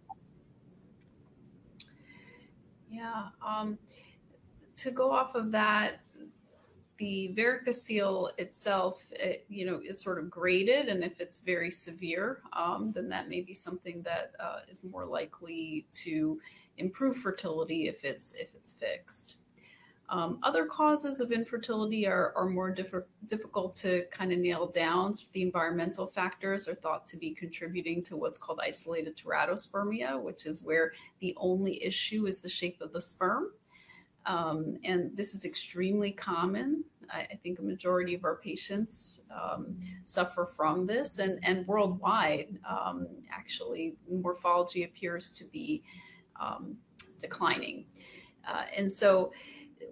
Yeah. 2.91 3.29
Um, 3.45 3.79
to 4.77 4.91
go 4.91 5.11
off 5.11 5.35
of 5.35 5.53
that, 5.53 6.01
the 6.99 7.33
varicocele 7.35 8.31
itself, 8.39 9.07
it, 9.13 9.47
you 9.49 9.65
know, 9.65 9.81
is 9.83 10.03
sort 10.03 10.19
of 10.19 10.31
graded, 10.31 10.89
and 10.89 11.03
if 11.03 11.19
it's 11.19 11.43
very 11.43 11.71
severe, 11.71 12.43
um, 12.53 12.93
then 12.93 13.09
that 13.09 13.29
may 13.29 13.41
be 13.41 13.55
something 13.55 14.03
that 14.03 14.33
uh, 14.39 14.61
is 14.69 14.85
more 14.85 15.07
likely 15.07 15.87
to 15.93 16.39
improve 16.77 17.17
fertility 17.17 17.89
if 17.89 18.05
it's 18.05 18.35
if 18.35 18.55
it's 18.55 18.75
fixed. 18.75 19.39
Um, 20.11 20.41
other 20.43 20.67
causes 20.67 21.21
of 21.21 21.31
infertility 21.31 22.05
are, 22.07 22.33
are 22.37 22.49
more 22.49 22.73
diff- 22.73 23.07
difficult 23.27 23.77
to 23.77 24.07
kind 24.11 24.33
of 24.33 24.41
nail 24.41 24.67
down. 24.67 25.15
So 25.15 25.27
the 25.33 25.43
environmental 25.43 26.09
factors 26.09 26.67
are 26.67 26.75
thought 26.75 27.05
to 27.07 27.17
be 27.17 27.31
contributing 27.31 28.03
to 28.03 28.17
what's 28.17 28.37
called 28.37 28.59
isolated 28.61 29.17
teratospermia, 29.17 30.21
which 30.21 30.47
is 30.47 30.65
where 30.65 30.95
the 31.21 31.33
only 31.37 31.83
issue 31.85 32.27
is 32.27 32.41
the 32.41 32.49
shape 32.49 32.81
of 32.81 32.93
the 32.93 33.01
sperm. 33.01 33.53
Um, 34.27 34.79
and 34.85 35.17
this 35.17 35.33
is 35.33 35.45
extremely 35.45 36.11
common. 36.11 36.85
I, 37.09 37.21
I, 37.21 37.39
think 37.43 37.59
a 37.59 37.63
majority 37.63 38.15
of 38.15 38.25
our 38.25 38.37
patients 38.37 39.27
um, 39.35 39.75
suffer 40.05 40.47
from 40.57 40.87
this, 40.87 41.19
and, 41.19 41.39
and 41.43 41.67
worldwide, 41.67 42.59
um, 42.69 43.07
actually, 43.33 43.97
morphology 44.11 44.85
appears 44.85 45.31
to 45.31 45.45
be 45.47 45.83
um, 46.39 46.77
declining. 47.19 47.87
Uh, 48.47 48.65
and 48.77 48.91
so, 48.91 49.33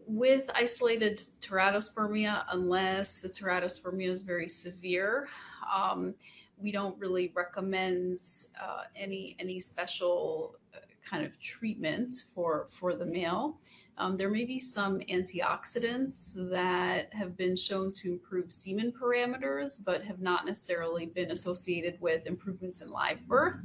with 0.06 0.50
isolated 0.54 1.22
teratospermia, 1.40 2.44
unless 2.50 3.20
the 3.20 3.28
teratospermia 3.28 4.08
is 4.08 4.22
very 4.22 4.48
severe, 4.48 5.28
um, 5.74 6.14
we 6.60 6.72
don't 6.72 6.98
really 6.98 7.32
recommend 7.34 8.18
uh, 8.60 8.82
any 8.96 9.36
any 9.38 9.60
special 9.60 10.56
uh, 10.74 10.78
kind 11.08 11.24
of 11.24 11.40
treatment 11.40 12.14
for 12.34 12.66
for 12.68 12.94
the 12.94 13.06
male. 13.06 13.58
Um, 13.96 14.16
there 14.16 14.30
may 14.30 14.44
be 14.44 14.60
some 14.60 15.00
antioxidants 15.00 16.32
that 16.50 17.12
have 17.12 17.36
been 17.36 17.56
shown 17.56 17.90
to 17.92 18.12
improve 18.12 18.52
semen 18.52 18.92
parameters, 18.92 19.84
but 19.84 20.04
have 20.04 20.20
not 20.20 20.46
necessarily 20.46 21.06
been 21.06 21.32
associated 21.32 22.00
with 22.00 22.26
improvements 22.26 22.80
in 22.80 22.90
live 22.90 23.26
birth. 23.26 23.60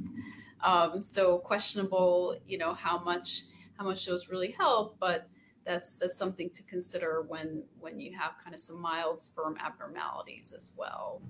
Um, 0.60 1.02
so 1.04 1.38
questionable, 1.38 2.36
you 2.48 2.58
know, 2.58 2.74
how 2.74 2.98
much 2.98 3.42
how 3.78 3.84
much 3.84 4.06
those 4.06 4.28
really 4.28 4.50
help, 4.50 4.96
but 4.98 5.28
that's 5.64 5.98
that's 5.98 6.18
something 6.18 6.50
to 6.50 6.62
consider 6.64 7.24
when 7.26 7.62
when 7.78 7.98
you 7.98 8.16
have 8.16 8.32
kind 8.42 8.54
of 8.54 8.60
some 8.60 8.80
mild 8.80 9.22
sperm 9.22 9.56
abnormalities 9.64 10.52
as 10.56 10.72
well. 10.76 11.22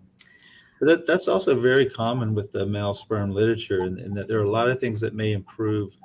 That, 0.80 1.06
that's 1.06 1.28
also 1.28 1.58
very 1.58 1.86
common 1.88 2.34
with 2.34 2.52
the 2.52 2.66
male 2.66 2.94
sperm 2.94 3.30
literature, 3.30 3.84
in, 3.84 4.12
that 4.14 4.28
there 4.28 4.38
are 4.40 4.44
a 4.44 4.50
lot 4.50 4.68
of 4.68 4.80
things 4.80 5.00
that 5.00 5.14
may 5.14 5.32
improve 5.32 5.96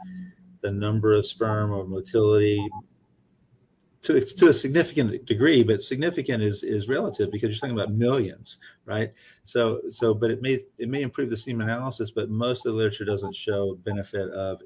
the 0.62 0.72
number 0.72 1.14
of 1.14 1.26
sperm 1.26 1.72
or 1.72 1.86
motility 1.86 2.66
to, 4.02 4.22
to 4.22 4.48
a 4.48 4.54
significant 4.54 5.26
degree, 5.26 5.64
but 5.64 5.82
significant 5.82 6.42
is 6.42 6.64
is 6.64 6.88
relative 6.88 7.32
because 7.32 7.50
you're 7.50 7.60
talking 7.60 7.78
about 7.78 7.94
millions, 7.94 8.58
right? 8.86 9.12
So 9.44 9.82
so, 9.90 10.14
but 10.14 10.32
it 10.32 10.42
may 10.42 10.60
it 10.78 10.88
may 10.88 11.02
improve 11.02 11.30
the 11.30 11.38
semen 11.38 11.70
analysis, 11.70 12.12
but 12.12 12.30
most 12.30 12.66
of 12.66 12.74
the 12.74 12.78
literature 12.78 13.06
doesn't 13.06 13.36
show 13.36 13.76
benefit 13.84 14.30
of 14.32 14.62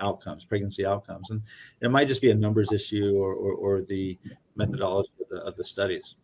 outcomes, 0.00 0.44
pregnancy 0.44 0.84
outcomes, 0.84 1.30
and 1.30 1.42
it 1.80 1.90
might 1.90 2.08
just 2.08 2.20
be 2.20 2.30
a 2.30 2.34
numbers 2.34 2.72
issue 2.72 3.16
or 3.16 3.32
or, 3.34 3.52
or 3.52 3.82
the 3.82 4.18
methodology 4.56 5.10
of 5.20 5.28
the, 5.28 5.42
of 5.44 5.56
the 5.56 5.64
studies. 5.64 6.16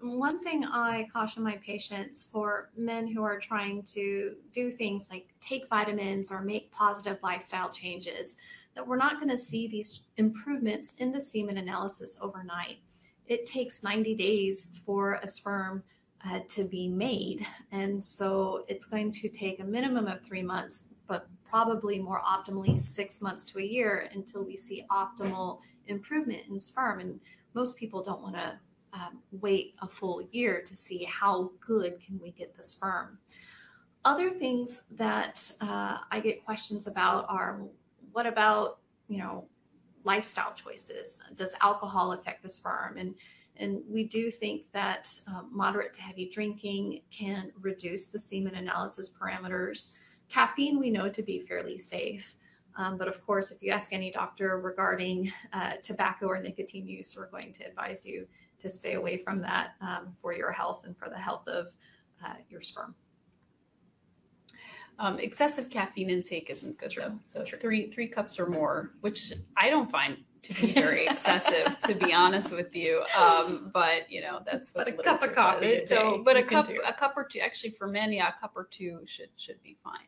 One 0.00 0.42
thing 0.44 0.66
I 0.66 1.08
caution 1.10 1.42
my 1.42 1.56
patients 1.56 2.28
for 2.30 2.68
men 2.76 3.06
who 3.06 3.22
are 3.22 3.38
trying 3.38 3.82
to 3.94 4.34
do 4.52 4.70
things 4.70 5.08
like 5.10 5.28
take 5.40 5.68
vitamins 5.68 6.30
or 6.30 6.42
make 6.42 6.70
positive 6.70 7.18
lifestyle 7.22 7.70
changes 7.70 8.38
that 8.74 8.86
we're 8.86 8.96
not 8.96 9.14
going 9.14 9.30
to 9.30 9.38
see 9.38 9.66
these 9.66 10.02
improvements 10.16 10.96
in 10.98 11.12
the 11.12 11.20
semen 11.20 11.56
analysis 11.56 12.18
overnight. 12.20 12.78
It 13.26 13.46
takes 13.46 13.82
90 13.82 14.14
days 14.14 14.82
for 14.84 15.14
a 15.22 15.28
sperm 15.28 15.84
uh, 16.26 16.40
to 16.48 16.64
be 16.64 16.88
made. 16.88 17.46
And 17.70 18.02
so 18.02 18.64
it's 18.68 18.86
going 18.86 19.12
to 19.12 19.28
take 19.28 19.60
a 19.60 19.64
minimum 19.64 20.06
of 20.06 20.20
three 20.20 20.42
months, 20.42 20.94
but 21.06 21.28
probably 21.54 22.00
more 22.00 22.20
optimally 22.26 22.76
six 22.76 23.22
months 23.22 23.44
to 23.44 23.60
a 23.60 23.62
year 23.62 24.08
until 24.12 24.44
we 24.44 24.56
see 24.56 24.84
optimal 24.90 25.60
improvement 25.86 26.42
in 26.50 26.58
sperm. 26.58 26.98
And 26.98 27.20
most 27.54 27.76
people 27.76 28.02
don't 28.02 28.20
want 28.20 28.34
to 28.34 28.58
um, 28.92 29.20
wait 29.30 29.76
a 29.80 29.86
full 29.86 30.20
year 30.32 30.60
to 30.66 30.74
see 30.74 31.04
how 31.04 31.52
good 31.60 32.00
can 32.04 32.18
we 32.20 32.32
get 32.32 32.56
the 32.56 32.64
sperm. 32.64 33.18
Other 34.04 34.30
things 34.30 34.86
that 34.96 35.52
uh, 35.60 35.98
I 36.10 36.18
get 36.18 36.44
questions 36.44 36.88
about 36.88 37.26
are 37.28 37.62
what 38.10 38.26
about, 38.26 38.80
you 39.06 39.18
know, 39.18 39.46
lifestyle 40.02 40.54
choices? 40.54 41.22
Does 41.36 41.54
alcohol 41.62 42.10
affect 42.14 42.42
the 42.42 42.50
sperm? 42.50 42.96
And 42.98 43.14
and 43.56 43.82
we 43.88 44.08
do 44.08 44.32
think 44.32 44.72
that 44.72 45.08
um, 45.28 45.50
moderate 45.52 45.94
to 45.94 46.02
heavy 46.02 46.28
drinking 46.28 47.02
can 47.16 47.52
reduce 47.60 48.10
the 48.10 48.18
semen 48.18 48.56
analysis 48.56 49.14
parameters. 49.16 49.96
Caffeine 50.28 50.78
we 50.78 50.90
know 50.90 51.08
to 51.08 51.22
be 51.22 51.38
fairly 51.38 51.78
safe. 51.78 52.36
Um, 52.76 52.98
but 52.98 53.06
of 53.06 53.24
course, 53.24 53.52
if 53.52 53.62
you 53.62 53.70
ask 53.70 53.92
any 53.92 54.10
doctor 54.10 54.58
regarding 54.58 55.32
uh, 55.52 55.74
tobacco 55.82 56.26
or 56.26 56.42
nicotine 56.42 56.88
use, 56.88 57.14
we're 57.16 57.30
going 57.30 57.52
to 57.54 57.64
advise 57.64 58.04
you 58.04 58.26
to 58.60 58.70
stay 58.70 58.94
away 58.94 59.16
from 59.16 59.40
that 59.42 59.74
um, 59.80 60.08
for 60.20 60.34
your 60.34 60.50
health 60.50 60.84
and 60.84 60.96
for 60.96 61.08
the 61.08 61.18
health 61.18 61.46
of 61.46 61.68
uh, 62.24 62.34
your 62.48 62.60
sperm. 62.60 62.94
Um, 64.98 65.18
excessive 65.18 65.70
caffeine 65.70 66.10
intake 66.10 66.50
isn't 66.50 66.78
good 66.78 66.92
though. 66.96 67.18
So 67.20 67.44
three 67.44 67.90
three 67.90 68.06
cups 68.06 68.38
or 68.38 68.46
more, 68.46 68.92
which 69.00 69.32
I 69.56 69.68
don't 69.68 69.90
find 69.90 70.18
to 70.42 70.54
be 70.54 70.72
very 70.72 71.06
excessive, 71.08 71.78
to 71.80 71.94
be 71.94 72.12
honest 72.12 72.52
with 72.52 72.74
you. 72.76 73.02
Um, 73.18 73.70
but 73.74 74.10
you 74.10 74.20
know 74.20 74.40
that's 74.46 74.74
what 74.74 74.86
but 74.96 75.04
a 75.04 75.08
cup 75.10 75.22
of 75.22 75.34
coffee. 75.34 75.80
So, 75.80 76.22
but 76.24 76.36
a 76.36 76.42
cup 76.42 76.68
a 76.68 76.92
cup 76.92 77.14
or 77.16 77.24
two. 77.24 77.40
Actually, 77.40 77.70
for 77.70 77.88
men, 77.88 78.12
yeah, 78.12 78.28
a 78.28 78.40
cup 78.40 78.52
or 78.54 78.68
two 78.70 79.00
should 79.04 79.30
should 79.36 79.60
be 79.62 79.76
fine. 79.82 80.06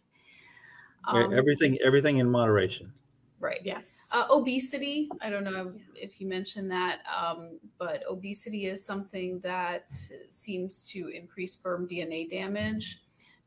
Um, 1.07 1.33
everything 1.33 1.79
everything 1.85 2.19
in 2.19 2.31
moderation. 2.31 2.93
Right. 3.39 3.61
Yes. 3.63 4.11
Uh, 4.15 4.27
obesity. 4.31 5.11
I 5.21 5.29
don't 5.29 5.45
know 5.45 5.73
if 5.95 6.21
you 6.21 6.27
mentioned 6.27 6.71
that, 6.71 7.01
um, 7.15 7.59
but 7.79 8.03
obesity 8.09 8.67
is 8.67 8.85
something 8.85 9.41
that 9.41 9.93
seems 10.29 10.89
to 10.89 11.09
increase 11.09 11.53
sperm 11.53 11.87
DNA 11.87 12.31
damage. 12.31 13.01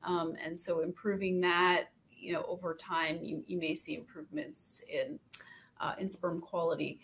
Um, 0.04 0.36
and 0.44 0.58
so 0.58 0.82
improving 0.82 1.42
that, 1.42 1.86
you 2.12 2.34
know, 2.34 2.46
over 2.48 2.76
time, 2.76 3.20
you, 3.24 3.44
you 3.48 3.58
may 3.58 3.74
see 3.74 3.96
improvements 3.96 4.86
in, 4.94 5.20
uh, 5.82 5.96
in 5.98 6.08
sperm 6.08 6.40
quality. 6.40 7.00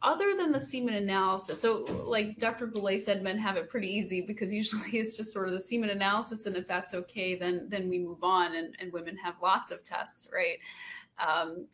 Other 0.00 0.36
than 0.36 0.52
the 0.52 0.60
semen 0.60 0.94
analysis, 0.94 1.60
so 1.60 1.84
like 2.06 2.38
Dr. 2.38 2.68
Goulet 2.68 3.00
said, 3.00 3.20
men 3.20 3.36
have 3.36 3.56
it 3.56 3.68
pretty 3.68 3.88
easy 3.88 4.20
because 4.24 4.54
usually 4.54 4.90
it's 4.92 5.16
just 5.16 5.32
sort 5.32 5.48
of 5.48 5.54
the 5.54 5.60
semen 5.60 5.90
analysis, 5.90 6.46
and 6.46 6.56
if 6.56 6.68
that's 6.68 6.94
okay, 6.94 7.34
then 7.34 7.66
then 7.68 7.88
we 7.88 7.98
move 7.98 8.22
on, 8.22 8.54
and, 8.54 8.76
and 8.78 8.92
women 8.92 9.16
have 9.16 9.34
lots 9.42 9.72
of 9.72 9.82
tests, 9.84 10.30
right? 10.32 10.58
Um, 11.18 11.66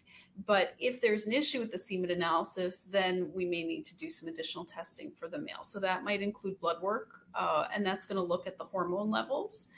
but 0.47 0.75
if 0.79 1.01
there's 1.01 1.27
an 1.27 1.33
issue 1.33 1.61
with 1.61 1.71
the 1.71 1.79
semen 1.79 2.11
analysis, 2.11 2.85
then 2.85 3.31
we 3.35 3.45
may 3.45 3.63
need 3.63 3.87
to 3.87 3.97
do 3.97 4.11
some 4.11 4.29
additional 4.29 4.65
testing 4.65 5.13
for 5.13 5.29
the 5.29 5.39
male. 5.39 5.63
So 5.63 5.79
that 5.81 6.03
might 6.03 6.23
include 6.23 6.59
blood 6.61 6.83
work, 6.83 7.21
uh, 7.35 7.69
and 7.73 7.87
that's 7.87 8.07
going 8.07 8.17
to 8.17 8.23
look 8.23 8.47
at 8.47 8.59
the 8.59 8.65
hormone 8.65 9.11
levels. 9.11 9.71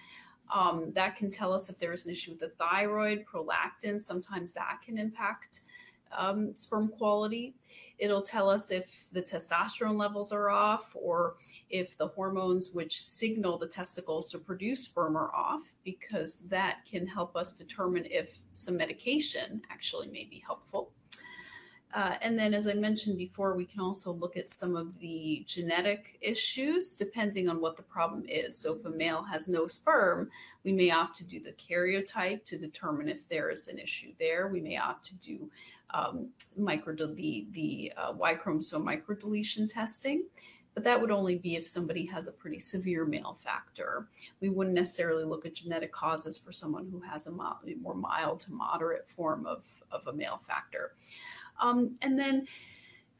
Um, 0.54 0.92
that 0.94 1.16
can 1.16 1.30
tell 1.30 1.52
us 1.52 1.68
if 1.68 1.78
there 1.78 1.92
is 1.92 2.06
an 2.06 2.12
issue 2.12 2.30
with 2.30 2.40
the 2.40 2.50
thyroid, 2.50 3.24
prolactin. 3.26 4.00
Sometimes 4.00 4.52
that 4.52 4.78
can 4.84 4.96
impact 4.96 5.62
um, 6.16 6.56
sperm 6.56 6.88
quality. 6.88 7.54
It'll 7.98 8.22
tell 8.22 8.50
us 8.50 8.70
if 8.70 9.08
the 9.12 9.22
testosterone 9.22 9.96
levels 9.96 10.32
are 10.32 10.50
off 10.50 10.94
or 10.94 11.36
if 11.70 11.96
the 11.96 12.08
hormones 12.08 12.72
which 12.74 13.00
signal 13.00 13.58
the 13.58 13.68
testicles 13.68 14.30
to 14.30 14.38
produce 14.38 14.84
sperm 14.84 15.16
are 15.16 15.34
off, 15.34 15.72
because 15.84 16.48
that 16.50 16.84
can 16.90 17.06
help 17.06 17.36
us 17.36 17.56
determine 17.56 18.04
if 18.06 18.38
some 18.54 18.76
medication 18.76 19.62
actually 19.70 20.08
may 20.08 20.24
be 20.24 20.42
helpful. 20.44 20.90
Uh, 21.94 22.16
and 22.20 22.38
then, 22.38 22.52
as 22.52 22.66
I 22.66 22.74
mentioned 22.74 23.16
before, 23.16 23.56
we 23.56 23.64
can 23.64 23.80
also 23.80 24.12
look 24.12 24.36
at 24.36 24.50
some 24.50 24.76
of 24.76 24.98
the 24.98 25.44
genetic 25.46 26.18
issues 26.20 26.94
depending 26.94 27.48
on 27.48 27.58
what 27.58 27.76
the 27.76 27.82
problem 27.82 28.26
is. 28.28 28.58
So, 28.58 28.74
if 28.74 28.84
a 28.84 28.90
male 28.90 29.22
has 29.22 29.48
no 29.48 29.66
sperm, 29.66 30.30
we 30.62 30.72
may 30.72 30.90
opt 30.90 31.16
to 31.18 31.24
do 31.24 31.40
the 31.40 31.52
karyotype 31.52 32.44
to 32.46 32.58
determine 32.58 33.08
if 33.08 33.26
there 33.30 33.48
is 33.48 33.68
an 33.68 33.78
issue 33.78 34.12
there. 34.18 34.48
We 34.48 34.60
may 34.60 34.76
opt 34.76 35.06
to 35.06 35.18
do 35.20 35.50
um, 35.96 36.28
micro 36.56 36.94
the 36.94 37.46
the 37.52 37.92
uh, 37.96 38.12
Y 38.16 38.34
chromosome 38.34 38.84
microdeletion 38.84 39.72
testing, 39.72 40.26
but 40.74 40.84
that 40.84 41.00
would 41.00 41.10
only 41.10 41.36
be 41.36 41.56
if 41.56 41.66
somebody 41.66 42.04
has 42.04 42.28
a 42.28 42.32
pretty 42.32 42.60
severe 42.60 43.06
male 43.06 43.34
factor. 43.40 44.08
We 44.40 44.50
wouldn't 44.50 44.74
necessarily 44.74 45.24
look 45.24 45.46
at 45.46 45.54
genetic 45.54 45.90
causes 45.90 46.36
for 46.36 46.52
someone 46.52 46.88
who 46.90 47.00
has 47.00 47.26
a 47.26 47.32
more 47.32 47.94
mild 47.94 48.40
to 48.40 48.52
moderate 48.52 49.08
form 49.08 49.46
of, 49.46 49.64
of 49.90 50.06
a 50.06 50.12
male 50.12 50.40
factor. 50.46 50.92
Um, 51.60 51.96
and 52.02 52.18
then 52.18 52.46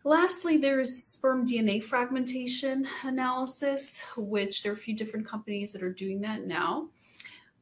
lastly, 0.05 0.59
there's 0.59 1.03
sperm 1.03 1.49
DNA 1.49 1.83
fragmentation 1.83 2.87
analysis, 3.03 4.05
which 4.19 4.63
there 4.63 4.73
are 4.73 4.77
a 4.77 4.79
few 4.79 4.95
different 4.95 5.27
companies 5.27 5.73
that 5.73 5.83
are 5.83 5.93
doing 5.93 6.21
that 6.21 6.47
now. 6.47 6.89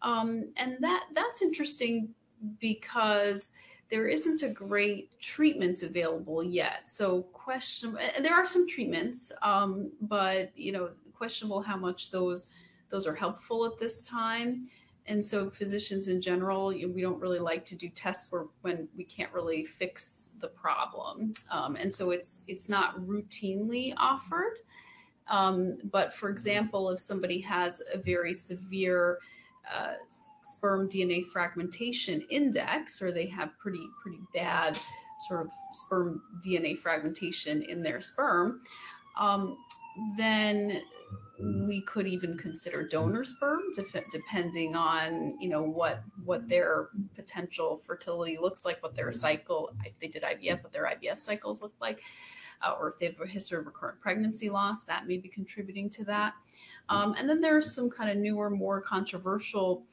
Um, 0.02 0.52
and 0.56 0.76
that 0.80 1.04
that's 1.14 1.40
interesting 1.40 2.14
because 2.61 3.56
there 3.95 4.09
isn't 4.09 4.43
a 4.43 4.49
great 4.49 5.09
treatment 5.21 5.85
available 5.85 6.43
yet. 6.43 6.89
So 6.89 7.23
question, 7.33 7.97
there 8.21 8.35
are 8.35 8.45
some 8.45 8.69
treatments, 8.69 9.31
um, 9.41 9.93
but 10.01 10.51
you 10.59 10.73
know, 10.73 10.91
questionable 11.15 11.63
how 11.63 11.77
much 11.77 12.11
those 12.11 12.53
those 12.91 13.07
are 13.07 13.15
helpful 13.15 13.65
at 13.65 13.79
this 13.79 14.03
time. 14.03 14.67
And 15.07 15.25
so 15.25 15.49
physicians 15.49 16.09
in 16.09 16.21
general, 16.21 16.71
we 16.71 17.03
don't 17.03 17.21
really 17.21 17.39
like 17.39 17.65
to 17.67 17.77
do 17.77 17.89
tests 17.89 18.33
where 18.33 18.47
when 18.63 18.89
we 18.97 19.05
can't 19.05 19.33
really 19.33 19.65
fix 19.65 20.39
the 20.41 20.49
problem. 20.49 21.33
Um, 21.53 21.77
and 21.77 21.95
so 21.95 22.11
it's 22.11 22.45
it's 22.49 22.69
not 22.69 22.99
routinely 22.99 23.95
offered. 23.97 24.57
Um, 25.29 25.79
but 25.85 26.13
for 26.13 26.31
example, 26.31 26.91
if 26.91 26.99
somebody 26.99 27.41
has 27.43 27.81
a 27.93 27.99
very 27.99 28.35
severe 28.35 29.21
uh, 29.73 29.94
sperm 30.42 30.88
DNA 30.88 31.25
fragmentation 31.25 32.23
index, 32.30 33.00
or 33.02 33.11
they 33.11 33.26
have 33.26 33.56
pretty 33.59 33.87
pretty 34.02 34.21
bad 34.35 34.78
sort 35.26 35.47
of 35.47 35.52
sperm 35.73 36.23
DNA 36.47 36.76
fragmentation 36.76 37.62
in 37.62 37.83
their 37.83 38.00
sperm, 38.00 38.61
um, 39.18 39.56
then 40.16 40.83
we 41.38 41.80
could 41.80 42.06
even 42.06 42.37
consider 42.37 42.87
donor 42.87 43.25
sperm, 43.25 43.61
def- 43.75 44.09
depending 44.11 44.76
on 44.76 45.37
you 45.40 45.49
know 45.49 45.62
what 45.62 46.02
what 46.25 46.49
their 46.49 46.88
potential 47.14 47.76
fertility 47.76 48.38
looks 48.38 48.64
like, 48.64 48.83
what 48.83 48.94
their 48.94 49.12
cycle, 49.12 49.71
if 49.85 49.99
they 49.99 50.09
did 50.09 50.23
IVF, 50.23 50.62
what 50.62 50.73
their 50.73 50.85
IVF 50.85 51.18
cycles 51.18 51.62
look 51.62 51.75
like, 51.80 52.02
uh, 52.62 52.75
or 52.78 52.90
if 52.90 52.99
they 52.99 53.06
have 53.06 53.21
a 53.21 53.26
history 53.26 53.59
of 53.59 53.66
recurrent 53.66 54.00
pregnancy 54.00 54.49
loss, 54.49 54.85
that 54.85 55.06
may 55.09 55.16
be 55.16 55.28
contributing 55.28 55.90
to 55.90 56.04
that. 56.04 56.35
Um, 56.88 57.14
and 57.19 57.29
then 57.29 57.41
there's 57.41 57.75
some 57.75 57.91
kind 57.91 58.11
of 58.11 58.17
newer, 58.17 58.50
more 58.50 58.81
controversial 58.81 59.85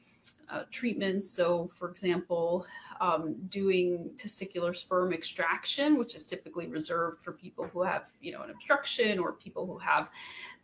uh, 0.52 0.64
treatments. 0.70 1.30
So, 1.30 1.68
for 1.68 1.90
example, 1.90 2.66
um, 3.00 3.34
doing 3.48 4.10
testicular 4.16 4.76
sperm 4.76 5.12
extraction, 5.12 5.98
which 5.98 6.14
is 6.14 6.24
typically 6.24 6.66
reserved 6.66 7.22
for 7.22 7.32
people 7.32 7.66
who 7.68 7.82
have, 7.82 8.10
you 8.20 8.32
know, 8.32 8.42
an 8.42 8.50
obstruction 8.50 9.18
or 9.18 9.32
people 9.32 9.66
who 9.66 9.78
have 9.78 10.10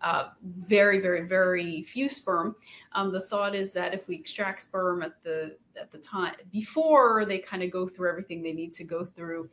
uh, 0.02 0.28
very, 0.44 1.00
very, 1.00 1.22
very 1.26 1.82
few 1.82 2.08
sperm. 2.08 2.54
Um, 2.92 3.10
the 3.12 3.20
thought 3.22 3.54
is 3.54 3.72
that 3.72 3.94
if 3.94 4.06
we 4.08 4.16
extract 4.16 4.60
sperm 4.60 5.02
at 5.02 5.22
the 5.22 5.56
at 5.80 5.90
the 5.90 5.98
time 5.98 6.34
before 6.52 7.24
they 7.24 7.38
kind 7.38 7.62
of 7.62 7.70
go 7.70 7.86
through 7.88 8.10
everything 8.10 8.42
they 8.42 8.52
need 8.52 8.72
to 8.74 8.84
go 8.84 9.04
through 9.04 9.48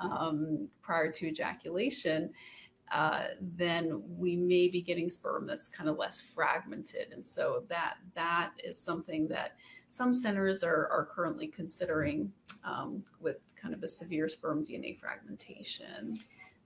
um, 0.00 0.68
prior 0.82 1.10
to 1.12 1.28
ejaculation, 1.28 2.30
uh, 2.92 3.24
then 3.40 4.02
we 4.16 4.36
may 4.36 4.68
be 4.68 4.80
getting 4.80 5.08
sperm 5.08 5.46
that's 5.46 5.68
kind 5.68 5.88
of 5.88 5.96
less 5.96 6.20
fragmented. 6.20 7.12
And 7.12 7.24
so 7.24 7.64
that 7.68 7.94
that 8.14 8.50
is 8.62 8.78
something 8.78 9.28
that 9.28 9.56
some 9.88 10.12
centers 10.12 10.62
are, 10.62 10.88
are 10.88 11.08
currently 11.10 11.46
considering 11.46 12.32
um, 12.64 13.02
with 13.20 13.36
kind 13.56 13.74
of 13.74 13.82
a 13.82 13.88
severe 13.88 14.28
sperm 14.28 14.64
DNA 14.64 14.98
fragmentation. 14.98 16.14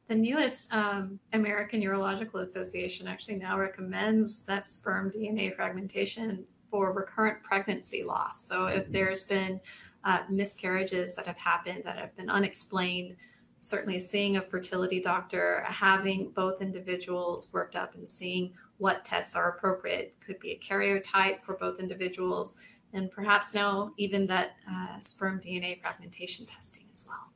The 0.09 0.15
newest 0.15 0.75
um, 0.75 1.21
American 1.33 1.81
Urological 1.81 2.43
Association 2.43 3.07
actually 3.07 3.37
now 3.37 3.59
recommends 3.59 4.45
that 4.45 4.69
sperm 4.69 5.11
DNA 5.11 5.55
fragmentation 5.55 6.45
for 6.71 6.93
recurrent 6.93 7.43
pregnancy 7.43 8.03
loss. 8.03 8.47
So 8.47 8.67
if 8.67 8.85
mm-hmm. 8.85 8.93
there's 8.93 9.25
been 9.25 9.61
uh, 10.05 10.21
miscarriages 10.29 11.15
that 11.15 11.27
have 11.27 11.39
happened 11.39 11.83
that 11.85 11.97
have 11.97 12.17
been 12.17 12.29
unexplained, 12.29 13.17
certainly 13.63 14.01
seeing 14.01 14.37
a 14.37 14.43
fertility 14.43 15.01
doctor, 15.01 15.65
having 15.69 16.31
both 16.31 16.61
individuals 16.61 17.51
worked 17.55 17.77
up 17.77 17.95
and 17.95 18.11
seeing 18.11 18.53
what 18.79 19.05
tests 19.05 19.37
are 19.37 19.53
appropriate 19.53 20.17
could 20.19 20.39
be 20.41 20.51
a 20.51 20.59
karyotype 20.59 21.39
for 21.39 21.57
both 21.57 21.79
individuals, 21.79 22.59
and 22.93 23.09
perhaps 23.13 23.55
now 23.55 23.93
even 23.97 24.27
that 24.27 24.57
uh, 24.69 24.99
sperm 24.99 25.41
DNA 25.41 25.81
fragmentation 25.81 26.45
testing 26.45 26.89
as 26.93 27.09
well. 27.09 27.29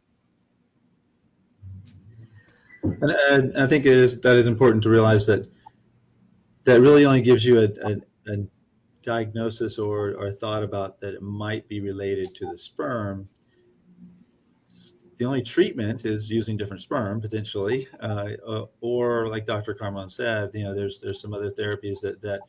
And, 3.31 3.57
I 3.57 3.69
think 3.69 3.87
it 3.87 3.93
is 3.93 4.21
that 4.21 4.37
is 4.37 4.49
important 4.49 4.83
to 4.83 4.91
realize 4.91 5.27
that 5.27 5.49
that 6.65 6.81
really 6.81 7.05
only 7.05 7.23
gives 7.23 7.45
you 7.45 7.61
a, 7.61 7.69
a, 7.89 8.33
a 8.33 8.47
diagnosis 9.03 9.79
or, 9.79 10.15
or 10.15 10.33
thought 10.33 10.65
about 10.65 11.01
that 11.01 11.15
it 11.15 11.23
might 11.23 11.69
be 11.69 11.81
related 11.81 12.35
to 12.35 12.51
the 12.51 12.59
sperm 12.59 13.29
the 15.19 15.25
only 15.25 15.43
treatment 15.43 16.05
is 16.05 16.31
using 16.31 16.57
different 16.57 16.83
sperm 16.83 17.21
potentially, 17.21 17.89
uh, 18.03 18.29
uh, 18.47 18.67
or 18.81 19.29
like 19.29 19.47
Dr. 19.47 19.75
Carmone 19.75 20.11
said, 20.11 20.51
you 20.53 20.65
know, 20.65 20.75
there's 20.75 20.99
there's 20.99 21.21
some 21.21 21.33
other 21.33 21.51
therapies 21.51 22.01
that 22.01 22.21
that 22.23 22.41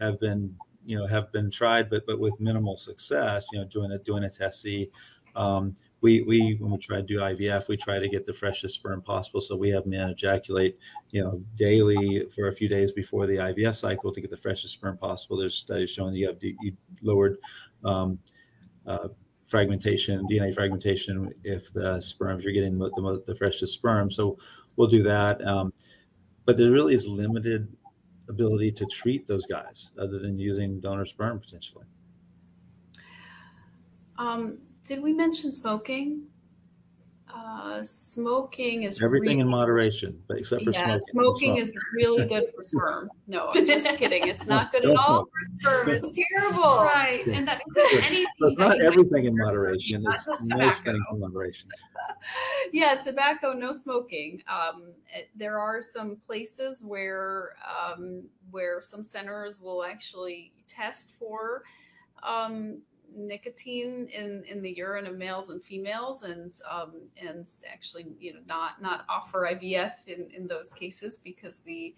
have 0.00 0.18
been 0.20 0.54
you 0.84 0.98
know 0.98 1.06
have 1.06 1.30
been 1.32 1.50
tried, 1.50 1.90
but 1.90 2.06
but 2.06 2.18
with 2.18 2.38
minimal 2.40 2.76
success. 2.76 3.44
You 3.52 3.60
know, 3.60 3.64
doing 3.66 3.92
a 3.92 3.98
doing 3.98 4.24
a 4.24 4.30
TESE. 4.30 4.90
Um, 5.34 5.74
we 6.00 6.22
we 6.22 6.56
when 6.60 6.70
we 6.70 6.78
try 6.78 6.96
to 6.96 7.02
do 7.02 7.18
IVF, 7.18 7.68
we 7.68 7.76
try 7.76 7.98
to 7.98 8.08
get 8.08 8.26
the 8.26 8.32
freshest 8.32 8.76
sperm 8.76 9.02
possible. 9.02 9.40
So 9.40 9.54
we 9.54 9.68
have 9.70 9.84
men 9.84 10.08
ejaculate, 10.08 10.78
you 11.10 11.22
know, 11.22 11.42
daily 11.56 12.26
for 12.34 12.48
a 12.48 12.52
few 12.52 12.68
days 12.68 12.92
before 12.92 13.26
the 13.26 13.36
IVF 13.36 13.76
cycle 13.76 14.12
to 14.12 14.20
get 14.20 14.30
the 14.30 14.36
freshest 14.36 14.74
sperm 14.74 14.96
possible. 14.96 15.36
There's 15.36 15.54
studies 15.54 15.90
showing 15.90 16.14
you 16.14 16.28
have 16.28 16.38
you 16.40 16.72
lowered 17.02 17.38
um, 17.84 18.18
uh, 18.86 19.08
fragmentation, 19.48 20.26
DNA 20.30 20.54
fragmentation, 20.54 21.32
if 21.44 21.72
the 21.72 22.00
sperms 22.00 22.44
you're 22.44 22.52
getting 22.52 22.78
the, 22.78 22.90
the, 22.90 23.22
the 23.26 23.34
freshest 23.34 23.74
sperm. 23.74 24.10
So 24.10 24.38
we'll 24.76 24.88
do 24.88 25.02
that. 25.04 25.46
Um, 25.46 25.72
but 26.44 26.56
there 26.56 26.70
really 26.70 26.94
is 26.94 27.06
limited 27.06 27.68
ability 28.28 28.72
to 28.72 28.86
treat 28.86 29.26
those 29.26 29.46
guys 29.46 29.90
other 30.00 30.18
than 30.18 30.38
using 30.38 30.80
donor 30.80 31.06
sperm 31.06 31.38
potentially. 31.38 31.84
Um, 34.18 34.58
did 34.84 35.02
we 35.02 35.12
mention 35.12 35.52
smoking? 35.52 36.26
Uh, 37.36 37.84
smoking 37.84 38.84
is 38.84 39.02
everything 39.02 39.36
really, 39.36 39.40
in 39.40 39.48
moderation, 39.48 40.18
but 40.26 40.38
except 40.38 40.64
for 40.64 40.70
yeah, 40.70 40.96
smoking. 41.10 41.10
Smoking 41.10 41.56
is 41.58 41.72
really 41.92 42.26
good 42.26 42.44
for 42.54 42.64
sperm. 42.64 43.10
No, 43.26 43.50
I'm 43.54 43.66
just 43.66 43.86
kidding. 43.98 44.26
It's 44.26 44.46
not 44.46 44.72
good 44.72 44.86
at 44.86 44.96
all 44.96 45.24
for 45.24 45.58
sperm. 45.60 45.88
It's 45.90 46.18
terrible. 46.32 46.62
Right, 46.62 47.26
and 47.26 47.46
that 47.46 47.60
includes 47.66 48.06
anything. 48.06 48.26
So 48.40 48.46
it's 48.46 48.58
not 48.58 48.80
everything 48.80 49.26
in 49.26 49.36
moderation. 49.36 50.02
It's 50.08 50.26
most 50.26 50.48
things 50.82 51.02
in 51.12 51.20
moderation. 51.20 51.68
yeah, 52.72 52.94
tobacco, 52.94 53.52
no 53.52 53.72
smoking. 53.72 54.42
Um, 54.48 54.94
it, 55.14 55.28
there 55.36 55.58
are 55.58 55.82
some 55.82 56.16
places 56.16 56.82
where 56.82 57.50
um, 57.68 58.22
where 58.50 58.80
some 58.80 59.04
centers 59.04 59.60
will 59.60 59.84
actually 59.84 60.52
test 60.66 61.18
for 61.18 61.64
um, 62.22 62.80
nicotine 63.14 64.08
in 64.14 64.44
in 64.44 64.62
the 64.62 64.70
urine 64.70 65.06
of 65.06 65.16
males 65.16 65.50
and 65.50 65.62
females 65.62 66.22
and 66.22 66.50
um, 66.70 66.92
and 67.20 67.48
actually 67.70 68.06
you 68.18 68.34
know 68.34 68.40
not 68.46 68.80
not 68.80 69.04
offer 69.08 69.48
IVF 69.50 69.92
in 70.06 70.28
in 70.34 70.46
those 70.46 70.72
cases 70.72 71.18
because 71.18 71.60
the 71.60 71.94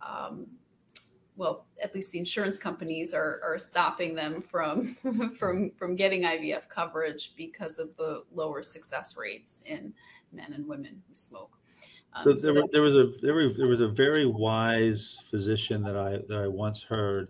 um, 0.00 0.46
well 1.36 1.66
at 1.82 1.94
least 1.94 2.12
the 2.12 2.18
insurance 2.18 2.58
companies 2.58 3.12
are 3.14 3.40
are 3.42 3.58
stopping 3.58 4.14
them 4.14 4.40
from 4.40 4.94
from 5.38 5.70
from 5.70 5.96
getting 5.96 6.22
IVF 6.22 6.68
coverage 6.68 7.34
because 7.36 7.78
of 7.78 7.96
the 7.96 8.24
lower 8.32 8.62
success 8.62 9.16
rates 9.16 9.64
in 9.66 9.92
men 10.32 10.52
and 10.52 10.66
women 10.66 11.02
who 11.08 11.14
smoke. 11.14 11.58
Um, 12.12 12.24
so 12.24 12.52
there, 12.52 12.62
so 12.62 12.68
there 12.70 12.82
was 12.82 12.94
a 12.94 13.10
there 13.22 13.34
was, 13.34 13.56
there 13.56 13.66
was 13.66 13.80
a 13.80 13.88
very 13.88 14.26
wise 14.26 15.18
physician 15.28 15.82
that 15.82 15.96
I 15.96 16.18
that 16.28 16.38
I 16.44 16.46
once 16.46 16.82
heard 16.82 17.28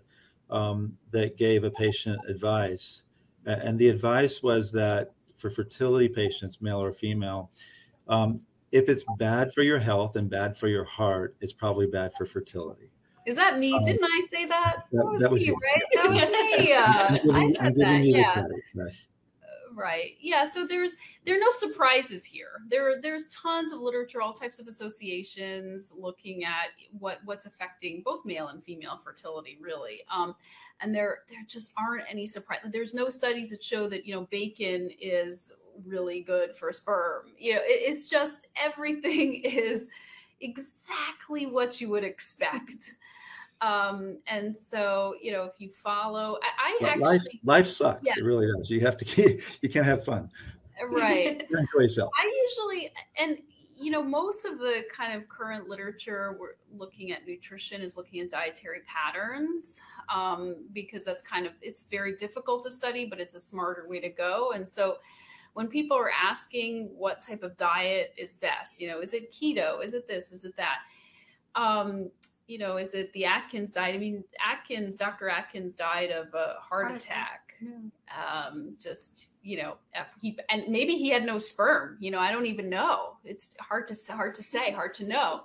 um, 0.51 0.95
that 1.11 1.37
gave 1.37 1.63
a 1.63 1.71
patient 1.71 2.19
advice 2.29 3.01
and 3.45 3.77
the 3.77 3.89
advice 3.89 4.41
was 4.41 4.71
that 4.73 5.11
for 5.37 5.49
fertility 5.49 6.07
patients, 6.07 6.61
male 6.61 6.81
or 6.81 6.91
female, 6.91 7.51
um, 8.07 8.39
if 8.71 8.89
it's 8.89 9.05
bad 9.17 9.53
for 9.53 9.61
your 9.61 9.79
health 9.79 10.15
and 10.15 10.29
bad 10.29 10.57
for 10.57 10.67
your 10.67 10.83
heart, 10.83 11.35
it's 11.41 11.53
probably 11.53 11.87
bad 11.87 12.11
for 12.17 12.25
fertility. 12.25 12.89
Is 13.25 13.35
that 13.37 13.57
me? 13.57 13.73
Um, 13.73 13.83
Didn't 13.83 14.03
I 14.03 14.21
say 14.21 14.45
that? 14.45 14.85
That, 14.91 14.97
that 14.97 15.05
was, 15.05 15.21
that 15.21 15.31
was 15.31 15.41
me, 15.41 15.47
you. 15.47 15.55
right? 15.55 15.83
That 15.93 16.09
was 16.09 16.29
me. 16.29 16.73
Uh, 16.75 17.37
I 17.37 17.49
said 17.51 17.75
that. 17.75 18.03
Yeah. 18.03 18.45
Right. 19.75 20.11
Yeah. 20.21 20.45
So 20.45 20.65
there's 20.65 20.95
there 21.25 21.35
are 21.35 21.39
no 21.39 21.49
surprises 21.49 22.23
here. 22.23 22.61
There 22.69 23.01
there's 23.01 23.29
tons 23.29 23.73
of 23.73 23.81
literature, 23.81 24.21
all 24.21 24.31
types 24.31 24.57
of 24.59 24.67
associations 24.67 25.93
looking 25.99 26.45
at 26.45 26.69
what 26.97 27.19
what's 27.25 27.45
affecting 27.45 28.01
both 28.05 28.25
male 28.25 28.47
and 28.47 28.63
female 28.63 28.99
fertility, 29.03 29.57
really. 29.61 29.99
Um, 30.09 30.35
and 30.79 30.95
there 30.95 31.19
there 31.29 31.43
just 31.47 31.73
aren't 31.77 32.05
any 32.09 32.25
surprise. 32.25 32.59
There's 32.71 32.93
no 32.93 33.09
studies 33.09 33.49
that 33.51 33.61
show 33.61 33.89
that 33.89 34.05
you 34.05 34.13
know 34.13 34.27
bacon 34.31 34.89
is 34.99 35.51
really 35.85 36.21
good 36.21 36.55
for 36.55 36.71
sperm. 36.71 37.23
You 37.37 37.55
know, 37.55 37.61
it, 37.61 37.91
it's 37.91 38.09
just 38.09 38.47
everything 38.55 39.35
is 39.43 39.89
exactly 40.39 41.45
what 41.47 41.81
you 41.81 41.89
would 41.89 42.03
expect. 42.05 42.93
Um, 43.61 44.19
and 44.27 44.53
so, 44.53 45.15
you 45.21 45.31
know, 45.31 45.43
if 45.43 45.53
you 45.59 45.69
follow, 45.69 46.37
I, 46.41 46.77
I 46.83 46.87
actually 46.87 47.03
life, 47.03 47.21
life 47.43 47.67
sucks. 47.67 48.01
Yeah. 48.05 48.13
It 48.17 48.23
really 48.23 48.47
does. 48.51 48.69
You 48.69 48.81
have 48.81 48.97
to 48.97 49.05
keep, 49.05 49.41
you 49.61 49.69
can't 49.69 49.85
have 49.85 50.03
fun. 50.03 50.29
right. 50.89 51.41
Enjoy 51.49 51.79
yourself. 51.79 52.11
I 52.17 52.31
usually, 52.47 52.91
and 53.17 53.37
you 53.77 53.91
know, 53.91 54.01
most 54.01 54.45
of 54.45 54.57
the 54.57 54.83
kind 54.91 55.13
of 55.13 55.27
current 55.27 55.67
literature 55.67 56.37
we're 56.39 56.55
looking 56.77 57.11
at 57.11 57.27
nutrition 57.27 57.81
is 57.81 57.97
looking 57.97 58.21
at 58.21 58.29
dietary 58.29 58.79
patterns 58.87 59.81
um, 60.13 60.55
because 60.73 61.03
that's 61.03 61.21
kind 61.21 61.45
of 61.45 61.51
it's 61.61 61.87
very 61.89 62.15
difficult 62.15 62.63
to 62.63 62.71
study, 62.71 63.05
but 63.05 63.19
it's 63.19 63.35
a 63.35 63.39
smarter 63.39 63.85
way 63.87 63.99
to 63.99 64.09
go. 64.09 64.51
And 64.53 64.67
so, 64.67 64.97
when 65.53 65.67
people 65.67 65.97
are 65.97 66.11
asking 66.11 66.91
what 66.97 67.21
type 67.21 67.43
of 67.43 67.55
diet 67.57 68.13
is 68.17 68.35
best, 68.35 68.81
you 68.81 68.89
know, 68.89 68.99
is 68.99 69.13
it 69.13 69.31
keto? 69.33 69.83
Is 69.83 69.93
it 69.93 70.07
this? 70.07 70.31
Is 70.31 70.45
it 70.45 70.55
that? 70.57 70.79
Um, 71.55 72.11
you 72.47 72.59
know, 72.59 72.77
is 72.77 72.93
it 72.93 73.11
the 73.13 73.25
Atkins 73.25 73.71
diet? 73.71 73.95
I 73.95 73.97
mean, 73.97 74.23
Atkins, 74.45 74.95
Dr. 74.95 75.29
Atkins 75.29 75.73
died 75.73 76.11
of 76.11 76.27
a 76.33 76.57
heart, 76.59 76.87
Heart 76.87 77.03
attack. 77.03 77.53
Yeah. 77.61 78.47
Um, 78.47 78.75
just 78.79 79.27
you 79.41 79.57
know, 79.57 79.77
F, 79.93 80.13
he 80.21 80.37
and 80.49 80.67
maybe 80.67 80.95
he 80.95 81.09
had 81.09 81.25
no 81.25 81.37
sperm. 81.37 81.97
You 81.99 82.11
know, 82.11 82.19
I 82.19 82.31
don't 82.31 82.45
even 82.45 82.69
know. 82.69 83.17
It's 83.23 83.57
hard 83.59 83.87
to 83.87 83.95
hard 84.13 84.35
to 84.35 84.43
say, 84.43 84.71
hard 84.71 84.93
to 84.95 85.07
know. 85.07 85.41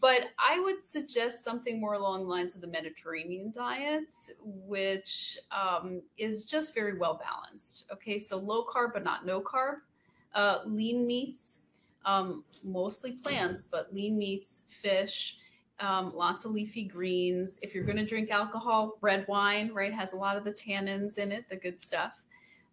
But 0.00 0.30
I 0.38 0.60
would 0.60 0.80
suggest 0.80 1.44
something 1.44 1.80
more 1.80 1.94
along 1.94 2.22
the 2.22 2.28
lines 2.28 2.54
of 2.54 2.60
the 2.60 2.66
Mediterranean 2.66 3.52
diet, 3.52 4.12
which 4.42 5.38
um, 5.50 6.02
is 6.18 6.44
just 6.44 6.74
very 6.74 6.98
well 6.98 7.20
balanced. 7.22 7.84
Okay, 7.92 8.18
so 8.18 8.38
low 8.38 8.64
carb 8.64 8.92
but 8.94 9.04
not 9.04 9.26
no 9.26 9.40
carb, 9.40 9.76
uh, 10.34 10.60
lean 10.64 11.06
meats, 11.06 11.66
um, 12.04 12.44
mostly 12.64 13.12
plants, 13.22 13.68
but 13.70 13.92
lean 13.92 14.18
meats, 14.18 14.74
fish, 14.80 15.38
um, 15.80 16.12
lots 16.14 16.44
of 16.44 16.52
leafy 16.52 16.84
greens. 16.84 17.60
If 17.62 17.74
you're 17.74 17.84
going 17.84 17.98
to 17.98 18.06
drink 18.06 18.30
alcohol, 18.30 18.98
red 19.00 19.26
wine, 19.28 19.70
right, 19.72 19.92
has 19.92 20.12
a 20.12 20.16
lot 20.16 20.36
of 20.36 20.44
the 20.44 20.52
tannins 20.52 21.18
in 21.18 21.32
it, 21.32 21.48
the 21.48 21.56
good 21.56 21.78
stuff, 21.78 22.24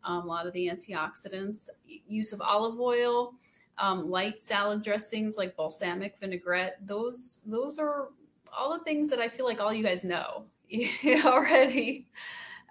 um, 0.03 0.23
a 0.23 0.25
lot 0.25 0.47
of 0.47 0.53
the 0.53 0.67
antioxidants. 0.67 1.69
Use 2.07 2.33
of 2.33 2.41
olive 2.41 2.79
oil, 2.79 3.33
um, 3.77 4.09
light 4.09 4.39
salad 4.39 4.83
dressings 4.83 5.37
like 5.37 5.55
balsamic 5.55 6.17
vinaigrette. 6.19 6.77
Those 6.85 7.43
those 7.47 7.77
are 7.77 8.09
all 8.55 8.77
the 8.77 8.83
things 8.83 9.09
that 9.09 9.19
I 9.19 9.27
feel 9.27 9.45
like 9.45 9.59
all 9.59 9.73
you 9.73 9.83
guys 9.83 10.03
know 10.03 10.45
already. 11.25 12.07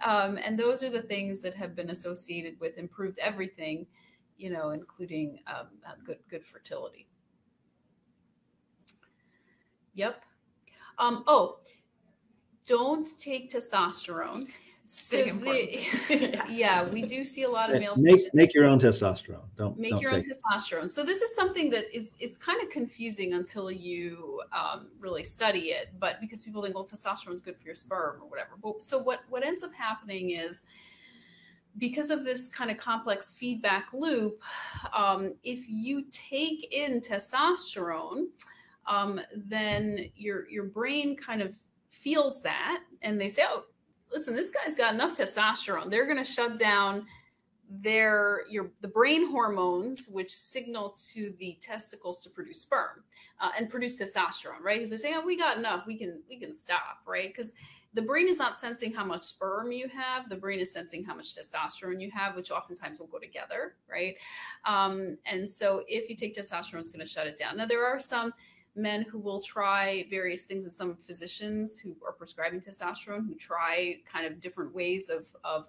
Um, 0.05 0.39
and 0.39 0.59
those 0.59 0.83
are 0.83 0.91
the 0.91 1.03
things 1.03 1.43
that 1.43 1.55
have 1.55 1.77
been 1.77 1.91
associated 1.91 2.59
with 2.59 2.79
improved 2.79 3.19
everything, 3.19 3.87
you 4.37 4.51
know, 4.51 4.71
including 4.71 5.41
um, 5.47 5.69
uh, 5.87 5.95
good 6.05 6.19
good 6.31 6.45
fertility. 6.45 7.07
Yep. 9.95 10.23
Um, 10.99 11.25
oh, 11.27 11.59
don't 12.67 13.09
take 13.21 13.51
testosterone. 13.51 14.49
So 14.85 15.25
Big 15.25 15.41
the. 15.41 15.49
Yes. 16.33 16.47
yeah, 16.51 16.89
we 16.89 17.03
do 17.03 17.25
see 17.25 17.45
a 17.45 17.49
lot 17.49 17.73
of 17.73 17.81
male 17.81 17.97
Make 17.97 18.17
patients 18.17 18.35
make 18.35 18.55
your 18.55 18.65
own 18.65 18.81
testosterone. 18.81 19.45
Don't 19.57 19.79
make 19.79 19.93
don't 19.93 20.01
your 20.01 20.13
own 20.13 20.21
take- 20.21 20.33
testosterone. 20.33 20.91
So 20.91 21.05
this 21.05 21.23
is 21.23 21.35
something 21.37 21.71
that 21.71 21.95
is 21.97 22.19
it's 22.21 22.37
kind 22.37 22.61
of 22.63 22.69
confusing 22.71 23.35
until 23.35 23.71
you 23.71 24.43
um, 24.53 24.89
really 24.99 25.25
study 25.25 25.71
it. 25.71 25.91
But 25.99 26.21
because 26.21 26.43
people 26.43 26.63
think, 26.63 26.75
well, 26.75 26.85
testosterone 26.85 27.35
is 27.35 27.43
good 27.43 27.57
for 27.59 27.67
your 27.67 27.77
sperm 27.77 28.17
or 28.21 28.29
whatever. 28.29 28.51
But, 28.63 28.83
so 28.83 28.99
what 28.99 29.21
what 29.29 29.45
ends 29.45 29.63
up 29.63 29.73
happening 29.73 30.31
is 30.31 30.67
because 31.79 32.11
of 32.11 32.25
this 32.25 32.49
kind 32.49 32.71
of 32.71 32.77
complex 32.77 33.37
feedback 33.37 33.87
loop, 33.93 34.39
um, 34.93 35.35
if 35.43 35.69
you 35.69 36.05
take 36.11 36.75
in 36.75 37.01
testosterone, 37.01 38.27
um, 38.87 39.21
then 39.35 40.11
your 40.17 40.49
your 40.49 40.65
brain 40.65 41.17
kind 41.17 41.43
of 41.43 41.55
feels 41.89 42.43
that, 42.43 42.81
and 43.03 43.21
they 43.21 43.29
say, 43.29 43.43
oh, 43.47 43.65
listen, 44.13 44.35
this 44.35 44.51
guy's 44.51 44.77
got 44.77 44.95
enough 44.95 45.17
testosterone. 45.17 45.91
They're 45.91 46.07
going 46.07 46.19
to 46.19 46.25
shut 46.25 46.59
down 46.59 47.07
their 47.81 48.43
your 48.51 48.71
the 48.83 48.89
brain 48.89 49.31
hormones 49.31 50.09
which 50.13 50.31
signal 50.31 50.95
to 51.13 51.33
the 51.39 51.57
testicles 51.61 52.23
to 52.23 52.29
produce 52.29 52.61
sperm 52.61 53.03
uh, 53.41 53.51
and 53.57 53.71
produce 53.71 54.01
testosterone 54.01 54.61
right? 54.63 54.79
Because 54.79 54.91
they 54.91 54.97
say 54.99 55.15
oh 55.17 55.25
we 55.25 55.39
got 55.39 55.57
enough. 55.57 55.87
We 55.87 55.97
can 55.97 56.21
we 56.29 56.39
can 56.39 56.53
stop 56.53 56.99
right? 57.07 57.29
Because 57.29 57.55
the 57.95 58.03
brain 58.03 58.29
is 58.29 58.39
not 58.39 58.57
sensing 58.57 58.93
how 58.93 59.05
much 59.05 59.23
sperm 59.23 59.71
you 59.71 59.87
have. 59.89 60.29
The 60.29 60.37
brain 60.37 60.61
is 60.61 60.73
sensing 60.73 61.05
how 61.05 61.15
much 61.15 61.35
testosterone 61.35 62.01
you 62.01 62.11
have 62.11 62.37
which 62.37 62.51
oftentimes 62.51 63.01
will 63.01 63.07
go 63.07 63.19
together 63.19 63.77
right? 63.91 64.17
Um, 64.67 65.17
and 65.25 65.49
so 65.49 65.83
if 65.89 66.11
you 66.11 66.17
take 66.17 66.37
testosterone 66.37 66.81
it's 66.81 66.91
going 66.91 67.05
to 67.05 67.11
shut 67.11 67.27
it 67.27 67.39
down. 67.39 67.57
Now 67.57 67.67
there 67.67 67.87
are 67.87 68.01
some 68.01 68.35
men 68.75 69.03
who 69.03 69.19
will 69.19 69.41
try 69.41 70.07
various 70.09 70.47
things 70.47 70.65
and 70.65 70.73
some 70.73 70.97
physicians 70.97 71.79
who 71.79 71.97
are 72.07 72.13
prescribing 72.13 72.61
testosterone 72.61 73.27
who 73.27 73.35
try 73.35 73.97
kind 74.11 74.27
of 74.27 74.41
different 74.41 74.75
ways 74.75 75.11
of 75.11 75.29
of 75.45 75.69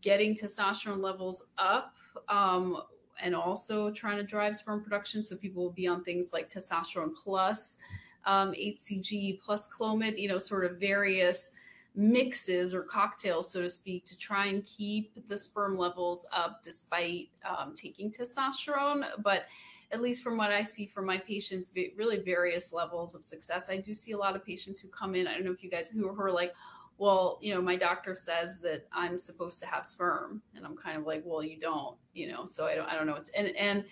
getting 0.00 0.34
testosterone 0.34 1.02
levels 1.02 1.50
up 1.58 1.94
um, 2.28 2.82
and 3.20 3.34
also 3.34 3.90
trying 3.90 4.16
to 4.16 4.22
drive 4.22 4.56
sperm 4.56 4.82
production. 4.82 5.22
So 5.22 5.36
people 5.36 5.62
will 5.62 5.70
be 5.70 5.86
on 5.86 6.02
things 6.02 6.32
like 6.32 6.50
testosterone 6.50 7.12
plus 7.14 7.80
um, 8.24 8.52
HCG 8.52 9.40
plus 9.40 9.72
Clomid, 9.72 10.18
you 10.18 10.28
know, 10.28 10.38
sort 10.38 10.64
of 10.64 10.78
various 10.78 11.54
mixes 11.94 12.72
or 12.72 12.82
cocktails, 12.82 13.52
so 13.52 13.60
to 13.60 13.68
speak, 13.68 14.04
to 14.06 14.16
try 14.16 14.46
and 14.46 14.64
keep 14.64 15.12
the 15.28 15.36
sperm 15.36 15.76
levels 15.76 16.26
up 16.34 16.62
despite 16.62 17.28
um, 17.44 17.74
taking 17.76 18.10
testosterone. 18.10 19.04
But 19.22 19.46
at 19.92 20.00
least 20.00 20.22
from 20.24 20.38
what 20.38 20.50
I 20.50 20.62
see 20.62 20.86
from 20.86 21.06
my 21.06 21.18
patients, 21.18 21.72
really 21.96 22.20
various 22.20 22.72
levels 22.72 23.14
of 23.14 23.22
success. 23.22 23.70
I 23.70 23.76
do 23.76 23.94
see 23.94 24.12
a 24.12 24.18
lot 24.18 24.34
of 24.34 24.44
patients 24.44 24.80
who 24.80 24.88
come 24.88 25.14
in. 25.14 25.26
I 25.26 25.34
don't 25.34 25.44
know 25.44 25.52
if 25.52 25.62
you 25.62 25.70
guys 25.70 25.92
who 25.92 26.08
are 26.08 26.30
like, 26.30 26.54
well, 26.98 27.38
you 27.42 27.54
know, 27.54 27.60
my 27.60 27.76
doctor 27.76 28.14
says 28.14 28.60
that 28.60 28.86
I'm 28.92 29.18
supposed 29.18 29.60
to 29.62 29.68
have 29.68 29.86
sperm, 29.86 30.40
and 30.54 30.64
I'm 30.64 30.76
kind 30.76 30.96
of 30.96 31.04
like, 31.04 31.22
well, 31.26 31.42
you 31.42 31.58
don't, 31.58 31.96
you 32.14 32.30
know, 32.30 32.46
so 32.46 32.66
I 32.66 32.74
don't, 32.74 32.88
I 32.88 32.94
don't 32.94 33.06
know. 33.06 33.16
It's, 33.16 33.30
and 33.30 33.48
and 33.56 33.84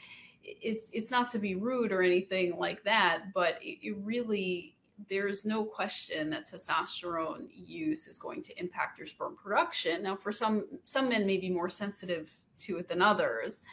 it's 0.42 0.90
it's 0.94 1.10
not 1.10 1.28
to 1.30 1.38
be 1.38 1.54
rude 1.54 1.92
or 1.92 2.02
anything 2.02 2.56
like 2.56 2.82
that, 2.84 3.32
but 3.34 3.58
it, 3.62 3.78
it 3.86 3.96
really 4.02 4.76
there's 5.08 5.46
no 5.46 5.64
question 5.64 6.28
that 6.30 6.46
testosterone 6.46 7.46
use 7.52 8.06
is 8.06 8.18
going 8.18 8.42
to 8.42 8.58
impact 8.60 8.98
your 8.98 9.06
sperm 9.06 9.34
production. 9.34 10.02
Now, 10.02 10.16
for 10.16 10.32
some 10.32 10.66
some 10.84 11.08
men 11.08 11.26
may 11.26 11.38
be 11.38 11.50
more 11.50 11.70
sensitive 11.70 12.30
to 12.58 12.78
it 12.78 12.88
than 12.88 13.02
others, 13.02 13.64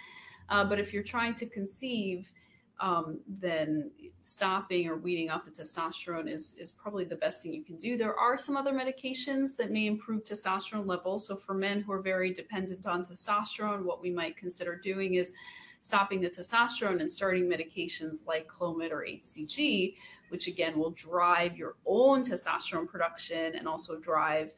uh, 0.49 0.63
but 0.63 0.79
if 0.79 0.93
you're 0.93 1.03
trying 1.03 1.35
to 1.35 1.45
conceive, 1.47 2.31
um, 2.79 3.19
then 3.27 3.91
stopping 4.21 4.87
or 4.87 4.97
weeding 4.97 5.29
off 5.29 5.45
the 5.45 5.51
testosterone 5.51 6.31
is 6.31 6.57
is 6.59 6.73
probably 6.73 7.05
the 7.05 7.15
best 7.15 7.41
thing 7.41 7.53
you 7.53 7.63
can 7.63 7.77
do. 7.77 7.97
There 7.97 8.15
are 8.15 8.37
some 8.37 8.55
other 8.55 8.71
medications 8.71 9.57
that 9.57 9.71
may 9.71 9.87
improve 9.87 10.23
testosterone 10.23 10.85
levels. 10.85 11.27
So 11.27 11.35
for 11.35 11.55
men 11.55 11.81
who 11.81 11.91
are 11.91 12.01
very 12.01 12.31
dependent 12.33 12.85
on 12.85 13.01
testosterone, 13.01 13.83
what 13.83 14.01
we 14.01 14.11
might 14.11 14.37
consider 14.37 14.75
doing 14.75 15.15
is 15.15 15.33
stopping 15.81 16.21
the 16.21 16.29
testosterone 16.29 16.99
and 16.99 17.09
starting 17.09 17.45
medications 17.45 18.27
like 18.27 18.47
Clomid 18.47 18.91
or 18.91 19.05
HCG, 19.07 19.95
which 20.29 20.47
again 20.47 20.77
will 20.77 20.91
drive 20.91 21.57
your 21.57 21.75
own 21.85 22.23
testosterone 22.23 22.87
production 22.87 23.55
and 23.55 23.67
also 23.67 23.99
drive 23.99 24.53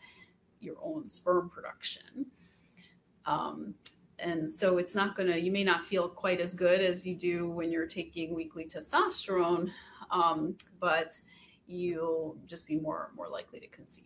your 0.59 0.75
own 0.81 1.07
sperm 1.07 1.49
production. 1.49 2.25
Um, 3.25 3.75
and 4.21 4.49
so 4.49 4.77
it's 4.77 4.95
not 4.95 5.15
going 5.15 5.27
to 5.29 5.39
you 5.39 5.51
may 5.51 5.63
not 5.63 5.83
feel 5.83 6.09
quite 6.09 6.39
as 6.39 6.55
good 6.55 6.81
as 6.81 7.07
you 7.07 7.15
do 7.15 7.49
when 7.49 7.71
you're 7.71 7.87
taking 7.87 8.33
weekly 8.35 8.65
testosterone 8.65 9.71
um, 10.11 10.55
but 10.79 11.13
you'll 11.67 12.37
just 12.47 12.67
be 12.67 12.77
more 12.79 13.11
more 13.15 13.27
likely 13.27 13.59
to 13.59 13.67
conceive 13.67 14.05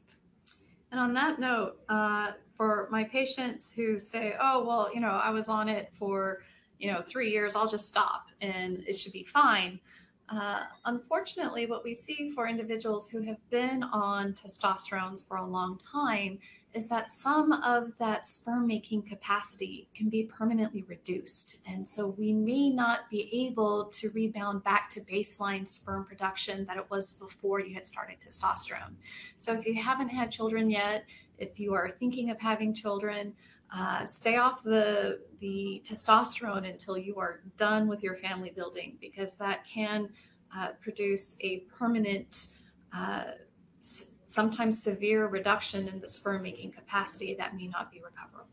And 0.92 1.00
on 1.00 1.14
that 1.16 1.40
note, 1.40 1.80
uh, 1.90 2.34
for 2.56 2.88
my 2.92 3.04
patients 3.04 3.74
who 3.74 4.00
say, 4.00 4.36
"Oh, 4.40 4.64
well, 4.66 4.90
you 4.94 5.00
know, 5.02 5.10
I 5.10 5.32
was 5.32 5.50
on 5.50 5.68
it 5.70 5.90
for, 5.94 6.44
you 6.80 6.92
know, 6.92 7.02
three 7.02 7.32
years. 7.32 7.56
I'll 7.56 7.70
just 7.70 7.88
stop 7.90 8.28
and 8.42 8.84
it 8.88 8.96
should 8.98 9.14
be 9.14 9.24
fine." 9.24 9.80
Uh, 10.30 10.64
unfortunately, 10.86 11.66
what 11.66 11.84
we 11.84 11.94
see 11.94 12.32
for 12.32 12.48
individuals 12.48 13.10
who 13.10 13.22
have 13.24 13.38
been 13.50 13.84
on 13.84 14.34
testosterones 14.34 15.28
for 15.28 15.38
a 15.38 15.46
long 15.46 15.80
time 15.92 16.40
is 16.74 16.90
that 16.90 17.08
some 17.08 17.52
of 17.52 17.98
that 18.00 18.26
sperm 18.26 18.66
making 18.66 19.04
capacity 19.04 19.88
can 19.96 20.10
be 20.10 20.24
permanently 20.24 20.84
reduced. 20.88 21.62
And 21.68 21.88
so 21.88 22.16
we 22.18 22.34
may 22.34 22.70
not 22.70 23.10
be 23.12 23.30
able 23.48 23.86
to 23.86 24.10
rebound 24.10 24.64
back 24.64 24.90
to 24.92 25.02
baseline 25.02 25.68
sperm 25.68 26.06
production 26.06 26.66
that 26.66 26.78
it 26.78 26.90
was 26.90 27.20
before 27.20 27.60
you 27.60 27.76
had 27.76 27.86
started 27.86 28.18
testosterone. 28.20 28.96
So 29.38 29.54
if 29.54 29.68
you 29.68 29.76
haven't 29.76 30.10
had 30.10 30.32
children 30.32 30.72
yet, 30.72 31.06
if 31.38 31.60
you 31.60 31.74
are 31.74 31.90
thinking 31.90 32.32
of 32.32 32.40
having 32.40 32.74
children, 32.74 33.34
Uh, 33.76 34.06
stay 34.06 34.38
off 34.38 34.62
the 34.64 35.20
the 35.40 35.82
testosterone 35.84 36.70
until 36.70 36.96
you 36.96 37.18
are 37.18 37.42
done 37.58 37.88
with 37.88 38.04
your 38.04 38.16
family 38.16 38.52
building 38.56 38.98
because 39.02 39.36
that 39.38 39.66
can 39.66 40.10
uh, 40.56 40.70
produce 40.80 41.40
a 41.44 41.62
permanent, 41.62 42.58
uh, 42.96 43.32
s- 43.80 44.12
sometimes 44.28 44.84
severe 44.84 45.26
reduction 45.26 45.88
in 45.88 46.00
the 46.00 46.08
sperm 46.08 46.44
making 46.44 46.72
capacity 46.72 47.34
that 47.34 47.56
may 47.56 47.68
not 47.68 47.92
be 47.92 48.00
recoverable. 48.00 48.48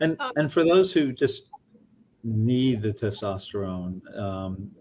And 0.00 0.16
Um, 0.20 0.32
and 0.34 0.52
for 0.52 0.64
those 0.64 0.92
who 0.92 1.12
just 1.12 1.48
need 2.24 2.82
the 2.82 2.92
testosterone, 2.92 4.02
um, 4.18 4.72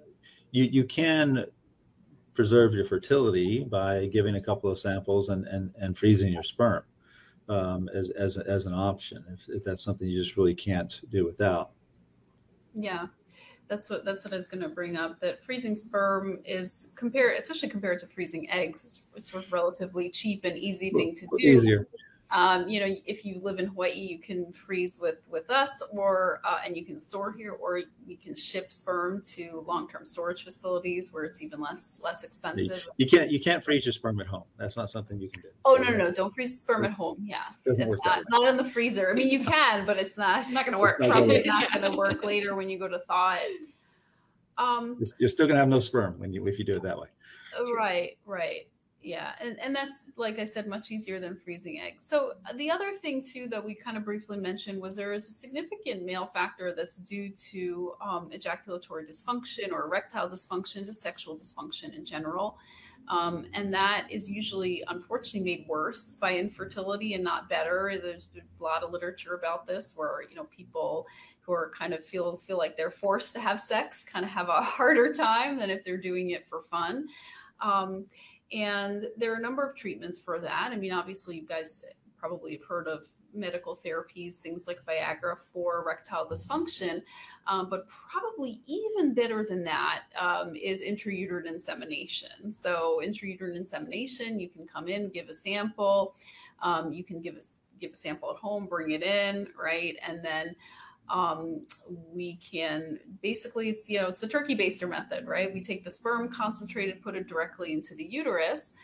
you 0.49 0.63
you 0.63 0.85
can 0.85 1.45
preserve 2.33 2.73
your 2.73 2.85
fertility 2.85 3.63
by 3.63 4.07
giving 4.07 4.35
a 4.37 4.41
couple 4.41 4.71
of 4.71 4.79
samples 4.79 5.29
and 5.29 5.45
and, 5.47 5.71
and 5.79 5.95
freezing 5.95 6.33
your 6.33 6.43
sperm 6.43 6.83
um, 7.49 7.89
as 7.93 8.09
as 8.11 8.37
as 8.37 8.65
an 8.65 8.73
option 8.73 9.25
if, 9.33 9.49
if 9.49 9.63
that's 9.63 9.83
something 9.83 10.07
you 10.07 10.19
just 10.19 10.37
really 10.37 10.55
can't 10.55 11.01
do 11.09 11.25
without. 11.25 11.71
Yeah, 12.75 13.07
that's 13.67 13.89
what 13.89 14.05
that's 14.05 14.23
what 14.23 14.33
I 14.33 14.37
was 14.37 14.47
going 14.47 14.63
to 14.63 14.69
bring 14.69 14.95
up. 14.95 15.19
That 15.19 15.43
freezing 15.43 15.75
sperm 15.75 16.39
is 16.45 16.93
compared, 16.95 17.37
especially 17.39 17.69
compared 17.69 17.99
to 17.99 18.07
freezing 18.07 18.49
eggs, 18.49 18.83
it's, 18.83 19.09
it's 19.15 19.33
a 19.33 19.43
relatively 19.51 20.09
cheap 20.09 20.45
and 20.45 20.57
easy 20.57 20.91
thing 20.91 21.15
to 21.15 21.27
do. 21.37 21.37
Easier. 21.37 21.87
Um, 22.31 22.69
you 22.69 22.79
know, 22.79 22.95
if 23.07 23.25
you 23.25 23.39
live 23.41 23.57
in 23.57 23.65
Hawaii, 23.65 23.93
you 23.93 24.19
can 24.19 24.51
freeze 24.53 24.99
with 25.01 25.17
with 25.31 25.49
us, 25.49 25.81
or 25.91 26.39
uh, 26.45 26.59
and 26.63 26.77
you 26.77 26.85
can 26.85 26.99
store 26.99 27.31
here, 27.31 27.53
or 27.53 27.81
you 28.05 28.17
can 28.17 28.35
ship 28.35 28.71
sperm 28.71 29.23
to 29.33 29.63
long 29.67 29.89
term 29.89 30.05
storage 30.05 30.43
facilities 30.43 31.11
where 31.11 31.23
it's 31.23 31.41
even 31.41 31.59
less 31.59 32.01
less 32.03 32.23
expensive. 32.23 32.85
You 32.97 33.07
can't 33.07 33.31
you 33.31 33.39
can't 33.39 33.63
freeze 33.63 33.83
your 33.83 33.93
sperm 33.93 34.21
at 34.21 34.27
home. 34.27 34.43
That's 34.57 34.77
not 34.77 34.91
something 34.91 35.19
you 35.19 35.29
can 35.29 35.41
do. 35.41 35.47
Oh 35.65 35.75
no, 35.75 35.89
no, 35.89 35.97
no! 35.97 36.11
Don't 36.11 36.31
freeze 36.33 36.61
sperm 36.61 36.85
at 36.85 36.91
home. 36.91 37.17
Yeah, 37.25 37.41
Doesn't 37.65 37.89
it's 37.89 38.05
not 38.05 38.23
not 38.29 38.47
in 38.47 38.57
the 38.57 38.65
freezer. 38.65 39.09
I 39.09 39.13
mean, 39.13 39.29
you 39.29 39.43
can, 39.43 39.87
but 39.87 39.97
it's 39.97 40.15
not 40.17 40.41
it's 40.41 40.51
Not 40.51 40.65
going 40.65 40.73
to 40.73 40.79
work. 40.79 40.99
Not 40.99 41.07
gonna 41.07 41.19
probably 41.21 41.37
work. 41.37 41.45
not 41.47 41.71
going 41.73 41.91
to 41.91 41.97
work 41.97 42.23
later 42.23 42.53
when 42.53 42.69
you 42.69 42.77
go 42.77 42.87
to 42.87 42.99
thaw 42.99 43.37
it. 43.41 43.59
Um, 44.59 44.97
You're- 44.99 45.11
You're 45.17 45.29
still 45.29 45.47
gonna 45.47 45.59
have 45.61 45.69
no 45.69 45.79
sperm 45.79 46.19
when 46.19 46.31
you 46.31 46.45
if 46.45 46.59
you 46.59 46.65
do 46.65 46.75
it 46.75 46.83
that 46.83 46.99
way. 46.99 47.07
Right, 47.75 48.17
right. 48.27 48.67
Yeah. 49.01 49.31
And, 49.39 49.57
and 49.59 49.73
that's, 49.73 50.11
like 50.17 50.39
I 50.39 50.43
said, 50.43 50.67
much 50.67 50.91
easier 50.91 51.19
than 51.19 51.37
freezing 51.37 51.79
eggs. 51.79 52.05
So, 52.05 52.33
uh, 52.45 52.53
the 52.53 52.69
other 52.69 52.91
thing, 52.91 53.23
too, 53.23 53.47
that 53.47 53.63
we 53.63 53.73
kind 53.73 53.95
of 53.95 54.03
briefly 54.03 54.37
mentioned 54.37 54.81
was 54.81 54.97
there 54.97 55.13
is 55.13 55.29
a 55.29 55.31
significant 55.31 56.03
male 56.05 56.25
factor 56.25 56.73
that's 56.75 56.97
due 56.97 57.29
to 57.51 57.93
um, 58.01 58.29
ejaculatory 58.33 59.05
dysfunction 59.05 59.71
or 59.71 59.85
erectile 59.85 60.29
dysfunction, 60.29 60.85
just 60.85 61.01
sexual 61.01 61.37
dysfunction 61.37 61.95
in 61.95 62.05
general. 62.05 62.57
Um, 63.07 63.47
and 63.53 63.73
that 63.73 64.07
is 64.11 64.29
usually, 64.29 64.83
unfortunately, 64.87 65.57
made 65.57 65.65
worse 65.67 66.17
by 66.17 66.37
infertility 66.37 67.15
and 67.15 67.23
not 67.23 67.49
better. 67.49 67.97
There's 68.01 68.29
a 68.35 68.63
lot 68.63 68.83
of 68.83 68.91
literature 68.91 69.33
about 69.33 69.65
this 69.65 69.95
where, 69.95 70.23
you 70.29 70.35
know, 70.35 70.43
people 70.55 71.07
who 71.41 71.53
are 71.53 71.71
kind 71.75 71.93
of 71.93 72.03
feel 72.03 72.37
feel 72.37 72.57
like 72.57 72.77
they're 72.77 72.91
forced 72.91 73.33
to 73.33 73.41
have 73.41 73.59
sex 73.59 74.03
kind 74.03 74.23
of 74.23 74.29
have 74.31 74.49
a 74.49 74.61
harder 74.61 75.11
time 75.11 75.57
than 75.57 75.69
if 75.69 75.83
they're 75.83 75.97
doing 75.97 76.29
it 76.31 76.47
for 76.47 76.61
fun. 76.61 77.07
Um, 77.61 78.05
and 78.51 79.07
there 79.17 79.31
are 79.33 79.37
a 79.37 79.41
number 79.41 79.67
of 79.67 79.75
treatments 79.75 80.19
for 80.19 80.39
that. 80.39 80.71
I 80.71 80.75
mean, 80.75 80.91
obviously, 80.91 81.37
you 81.37 81.45
guys 81.45 81.85
probably 82.17 82.53
have 82.53 82.63
heard 82.63 82.87
of 82.87 83.07
medical 83.33 83.75
therapies, 83.75 84.39
things 84.39 84.67
like 84.67 84.79
Viagra 84.85 85.37
for 85.37 85.81
erectile 85.81 86.27
dysfunction. 86.27 87.03
Um, 87.47 87.69
but 87.69 87.87
probably 87.87 88.61
even 88.67 89.13
better 89.13 89.45
than 89.47 89.63
that 89.63 90.03
um, 90.19 90.55
is 90.55 90.83
intrauterine 90.83 91.47
insemination. 91.47 92.51
So, 92.51 93.01
intrauterine 93.03 93.55
insemination, 93.55 94.39
you 94.39 94.49
can 94.49 94.67
come 94.67 94.87
in, 94.87 95.09
give 95.09 95.29
a 95.29 95.33
sample. 95.33 96.15
Um, 96.61 96.91
you 96.91 97.03
can 97.03 97.21
give 97.21 97.35
a, 97.35 97.41
give 97.79 97.93
a 97.93 97.95
sample 97.95 98.31
at 98.31 98.37
home, 98.37 98.65
bring 98.65 98.91
it 98.91 99.03
in, 99.03 99.47
right? 99.59 99.95
And 100.05 100.23
then 100.23 100.55
um, 101.09 101.61
we 102.13 102.35
can 102.37 102.99
basically 103.21 103.69
it's 103.69 103.89
you 103.89 103.99
know 104.01 104.07
it's 104.07 104.19
the 104.19 104.27
turkey 104.27 104.55
baster 104.55 104.89
method 104.89 105.27
right? 105.27 105.53
We 105.53 105.61
take 105.61 105.83
the 105.83 105.91
sperm 105.91 106.29
concentrated 106.29 107.01
put 107.01 107.15
it 107.15 107.27
directly 107.27 107.73
into 107.73 107.95
the 107.95 108.05
uterus 108.05 108.77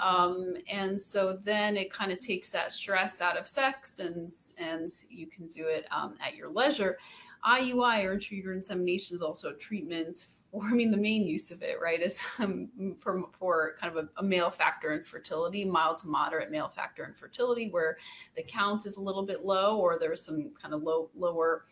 um, 0.00 0.54
and 0.70 1.00
so 1.00 1.36
then 1.36 1.76
it 1.76 1.92
kind 1.92 2.12
of 2.12 2.20
takes 2.20 2.50
that 2.52 2.72
stress 2.72 3.20
out 3.20 3.36
of 3.36 3.48
sex 3.48 3.98
and 3.98 4.30
and 4.58 4.90
you 5.10 5.26
can 5.26 5.46
do 5.48 5.66
it 5.66 5.86
um, 5.90 6.14
at 6.24 6.36
your 6.36 6.50
leisure. 6.50 6.98
Iui 7.46 8.04
or 8.04 8.16
intrauterine 8.16 8.56
insemination 8.56 9.14
is 9.14 9.22
also 9.22 9.50
a 9.50 9.54
treatment 9.54 10.26
or 10.52 10.64
i 10.64 10.72
mean 10.72 10.90
the 10.90 10.96
main 10.96 11.26
use 11.26 11.50
of 11.50 11.62
it 11.62 11.76
right 11.82 12.00
is 12.00 12.22
um, 12.38 12.68
for, 12.98 13.24
for 13.38 13.74
kind 13.80 13.96
of 13.96 14.04
a, 14.04 14.08
a 14.20 14.22
male 14.22 14.50
factor 14.50 14.92
infertility 14.92 15.64
mild 15.64 15.98
to 15.98 16.06
moderate 16.06 16.50
male 16.50 16.68
factor 16.68 17.04
infertility 17.06 17.70
where 17.70 17.96
the 18.36 18.42
count 18.42 18.86
is 18.86 18.96
a 18.96 19.02
little 19.02 19.24
bit 19.24 19.44
low 19.44 19.78
or 19.78 19.98
there's 19.98 20.24
some 20.24 20.52
kind 20.60 20.74
of 20.74 20.82
low 20.82 21.10
lower 21.16 21.64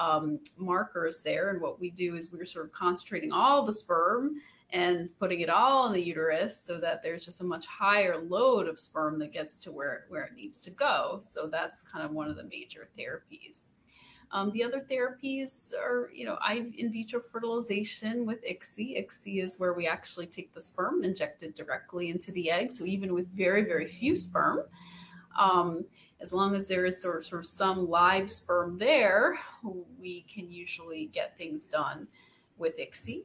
um, 0.00 0.40
markers 0.56 1.22
there. 1.22 1.50
And 1.50 1.60
what 1.60 1.78
we 1.78 1.90
do 1.90 2.16
is 2.16 2.32
we're 2.32 2.44
sort 2.44 2.66
of 2.66 2.72
concentrating 2.72 3.32
all 3.32 3.64
the 3.64 3.72
sperm 3.72 4.40
and 4.72 5.10
putting 5.18 5.40
it 5.40 5.50
all 5.50 5.86
in 5.86 5.92
the 5.92 6.02
uterus 6.02 6.56
so 6.56 6.78
that 6.80 7.02
there's 7.02 7.24
just 7.24 7.40
a 7.40 7.44
much 7.44 7.66
higher 7.66 8.16
load 8.16 8.68
of 8.68 8.80
sperm 8.80 9.18
that 9.18 9.32
gets 9.32 9.58
to 9.64 9.72
where, 9.72 10.04
where 10.08 10.24
it 10.24 10.34
needs 10.34 10.60
to 10.62 10.70
go. 10.70 11.18
So 11.22 11.48
that's 11.48 11.88
kind 11.88 12.04
of 12.04 12.12
one 12.12 12.28
of 12.28 12.36
the 12.36 12.44
major 12.44 12.88
therapies 12.98 13.74
um, 14.32 14.52
the 14.52 14.62
other 14.62 14.80
therapies 14.88 15.72
are, 15.74 16.10
you 16.14 16.24
know, 16.24 16.38
I 16.40 16.66
in 16.78 16.92
vitro 16.92 17.20
fertilization 17.20 18.26
with 18.26 18.44
ICSI. 18.44 19.04
ICSI 19.04 19.42
is 19.42 19.58
where 19.58 19.74
we 19.74 19.88
actually 19.88 20.26
take 20.26 20.54
the 20.54 20.60
sperm 20.60 20.96
and 20.96 21.06
inject 21.06 21.42
it 21.42 21.56
directly 21.56 22.10
into 22.10 22.30
the 22.32 22.50
egg. 22.50 22.70
So 22.70 22.84
even 22.84 23.12
with 23.12 23.28
very, 23.28 23.64
very 23.64 23.88
few 23.88 24.16
sperm, 24.16 24.62
um, 25.36 25.84
as 26.20 26.32
long 26.32 26.54
as 26.54 26.68
there 26.68 26.86
is 26.86 27.02
sort 27.02 27.18
of, 27.18 27.26
sort 27.26 27.40
of 27.40 27.46
some 27.46 27.88
live 27.88 28.30
sperm 28.30 28.78
there, 28.78 29.36
we 29.98 30.24
can 30.32 30.48
usually 30.50 31.06
get 31.06 31.36
things 31.36 31.66
done 31.66 32.06
with 32.56 32.78
ICSI. 32.78 33.22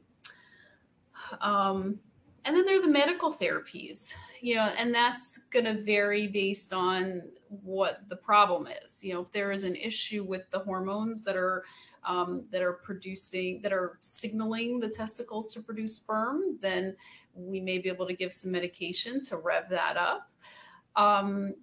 Um, 1.40 2.00
and 2.44 2.56
then 2.56 2.64
there 2.64 2.78
are 2.78 2.82
the 2.82 2.88
medical 2.88 3.32
therapies, 3.32 4.12
you 4.40 4.56
know, 4.56 4.72
and 4.78 4.92
that's 4.92 5.44
going 5.52 5.64
to 5.66 5.74
vary 5.74 6.26
based 6.26 6.72
on 6.72 7.22
what 7.48 8.08
the 8.08 8.16
problem 8.16 8.68
is. 8.82 9.04
You 9.04 9.14
know, 9.14 9.22
if 9.22 9.32
there 9.32 9.52
is 9.52 9.64
an 9.64 9.76
issue 9.76 10.24
with 10.24 10.48
the 10.50 10.60
hormones 10.60 11.24
that 11.24 11.36
are 11.36 11.64
um, 12.04 12.44
that 12.52 12.62
are 12.62 12.74
producing 12.74 13.60
that 13.62 13.72
are 13.72 13.98
signaling 14.00 14.78
the 14.78 14.88
testicles 14.88 15.52
to 15.52 15.60
produce 15.60 15.96
sperm, 15.96 16.58
then 16.60 16.96
we 17.34 17.60
may 17.60 17.78
be 17.78 17.88
able 17.88 18.06
to 18.06 18.14
give 18.14 18.32
some 18.32 18.52
medication 18.52 19.20
to 19.22 19.36
rev 19.38 19.68
that 19.70 19.96
up. 19.96 20.30
Um, 20.94 21.54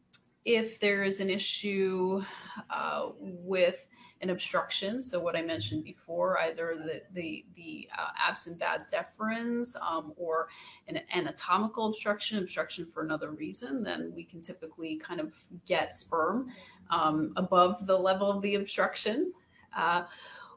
if 0.45 0.79
there 0.79 1.03
is 1.03 1.21
an 1.21 1.29
issue 1.29 2.21
uh, 2.69 3.09
with 3.19 3.87
an 4.23 4.29
obstruction. 4.29 5.03
So 5.03 5.19
what 5.19 5.35
I 5.35 5.41
mentioned 5.41 5.83
before, 5.83 6.39
either 6.39 6.77
the 6.83 7.01
the 7.13 7.45
the 7.55 7.89
uh, 7.95 8.07
absent 8.17 8.57
vas 8.57 8.91
deferens 8.91 9.75
um, 9.81 10.13
or 10.15 10.47
an 10.87 11.01
anatomical 11.13 11.87
obstruction, 11.87 12.39
obstruction 12.39 12.85
for 12.85 13.03
another 13.03 13.31
reason, 13.31 13.83
then 13.83 14.13
we 14.15 14.23
can 14.23 14.41
typically 14.41 14.95
kind 14.95 15.19
of 15.19 15.33
get 15.67 15.93
sperm 15.93 16.49
um, 16.89 17.33
above 17.35 17.85
the 17.85 17.99
level 17.99 18.31
of 18.31 18.41
the 18.41 18.55
obstruction. 18.55 19.33
Uh, 19.75 20.05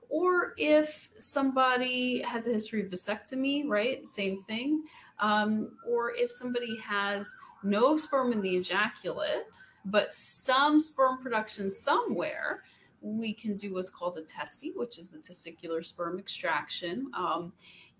or 0.09 0.55
if 0.57 1.11
somebody 1.19 2.23
has 2.23 2.47
a 2.47 2.53
history 2.53 2.83
of 2.83 2.91
vasectomy, 2.93 3.65
right? 3.67 4.07
Same 4.07 4.41
thing. 4.43 4.85
Um, 5.19 5.73
or 5.85 6.13
if 6.15 6.31
somebody 6.31 6.79
has 6.79 7.35
no 7.65 7.97
sperm 7.97 8.33
in 8.33 8.41
the 8.41 8.57
ejaculate, 8.57 9.47
but 9.85 10.15
some 10.15 10.79
sperm 10.79 11.19
production 11.21 11.69
somewhere, 11.71 12.63
we 13.01 13.33
can 13.33 13.57
do 13.57 13.75
what's 13.75 13.91
called 13.91 14.19
a 14.19 14.23
TESE, 14.23 14.73
which 14.77 14.99
is 14.99 15.09
the 15.09 15.19
testicular 15.19 15.85
sperm 15.85 16.19
extraction. 16.19 17.11
Um, 17.15 17.53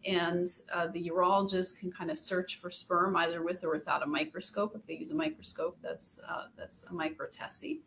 and 0.05 0.49
uh, 0.73 0.87
the 0.89 1.09
urologist 1.09 1.81
can 1.81 1.91
kind 1.91 2.11
of 2.11 2.19
search 2.19 2.57
for 2.57 2.71
sperm 2.71 3.17
either 3.17 3.43
with 3.43 3.65
or 3.65 3.73
without 3.73 4.03
a 4.03 4.07
microscope. 4.07 4.75
If 4.77 4.87
they 4.87 4.95
use 4.95 5.11
a 5.11 5.15
microscope, 5.15 5.79
that's 5.83 6.23
uh, 6.29 6.45
that's 6.57 6.91
a 6.91 6.95
microTESE. 6.95 7.79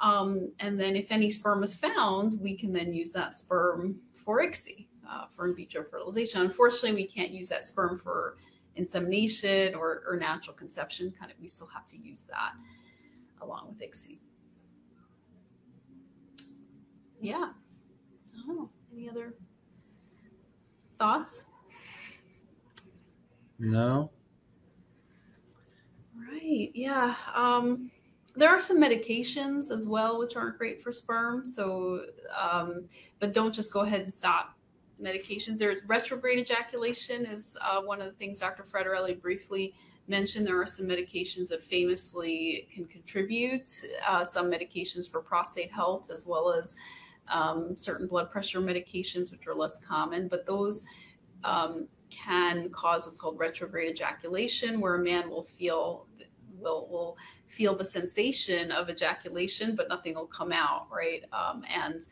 Um, 0.00 0.50
and 0.58 0.80
then 0.80 0.96
if 0.96 1.12
any 1.12 1.30
sperm 1.30 1.62
is 1.62 1.76
found, 1.76 2.40
we 2.40 2.56
can 2.56 2.72
then 2.72 2.92
use 2.92 3.12
that 3.12 3.34
sperm 3.34 4.00
for 4.14 4.42
ICSI, 4.42 4.86
uh, 5.08 5.26
for 5.26 5.46
in 5.46 5.54
vitro 5.54 5.84
fertilization. 5.84 6.40
Unfortunately, 6.40 6.94
we 6.94 7.06
can't 7.06 7.32
use 7.32 7.48
that 7.48 7.66
sperm 7.66 7.98
for 7.98 8.36
insemination 8.74 9.74
or, 9.74 10.02
or 10.08 10.16
natural 10.16 10.56
conception. 10.56 11.12
Kind 11.18 11.30
of, 11.30 11.36
we 11.40 11.48
still 11.48 11.68
have 11.68 11.86
to 11.88 11.96
use 11.96 12.26
that 12.26 12.52
along 13.40 13.68
with 13.68 13.78
ICSI. 13.78 14.18
Yeah. 17.22 17.50
I 18.34 18.46
don't 18.46 18.56
know. 18.56 18.70
Any 18.92 19.08
other 19.08 19.34
thoughts? 20.98 21.50
No. 23.60 24.10
Right. 26.16 26.72
Yeah. 26.74 27.14
Um, 27.32 27.90
there 28.34 28.48
are 28.48 28.60
some 28.60 28.80
medications 28.80 29.70
as 29.70 29.86
well, 29.86 30.18
which 30.18 30.34
aren't 30.34 30.58
great 30.58 30.80
for 30.80 30.90
sperm. 30.90 31.46
So, 31.46 32.06
um, 32.36 32.86
but 33.20 33.32
don't 33.32 33.54
just 33.54 33.72
go 33.72 33.80
ahead 33.80 34.00
and 34.00 34.12
stop 34.12 34.56
medications. 35.00 35.58
There's 35.58 35.80
retrograde 35.86 36.40
ejaculation 36.40 37.24
is 37.24 37.56
uh, 37.64 37.82
one 37.82 38.00
of 38.00 38.06
the 38.06 38.12
things 38.12 38.40
Dr. 38.40 38.64
Frattarelli 38.64 39.20
briefly 39.20 39.74
mentioned. 40.08 40.44
there 40.44 40.60
are 40.60 40.66
some 40.66 40.86
medications 40.86 41.48
that 41.50 41.62
famously 41.62 42.66
can 42.72 42.86
contribute, 42.86 43.70
uh, 44.06 44.24
some 44.24 44.50
medications 44.50 45.08
for 45.08 45.20
prostate 45.20 45.70
health, 45.70 46.10
as 46.10 46.26
well 46.26 46.52
as 46.52 46.76
um, 47.28 47.76
certain 47.76 48.06
blood 48.06 48.30
pressure 48.30 48.60
medications, 48.60 49.30
which 49.30 49.46
are 49.46 49.54
less 49.54 49.84
common, 49.84 50.28
but 50.28 50.46
those 50.46 50.84
um, 51.44 51.88
can 52.10 52.68
cause 52.70 53.06
what's 53.06 53.18
called 53.18 53.38
retrograde 53.38 53.90
ejaculation, 53.90 54.80
where 54.80 54.96
a 54.96 55.02
man 55.02 55.30
will 55.30 55.42
feel 55.42 56.06
will 56.58 56.88
will 56.90 57.18
feel 57.46 57.74
the 57.74 57.84
sensation 57.84 58.70
of 58.70 58.88
ejaculation, 58.88 59.74
but 59.74 59.88
nothing 59.88 60.14
will 60.14 60.26
come 60.26 60.52
out, 60.52 60.86
right? 60.90 61.24
Um, 61.32 61.64
and 61.68 62.02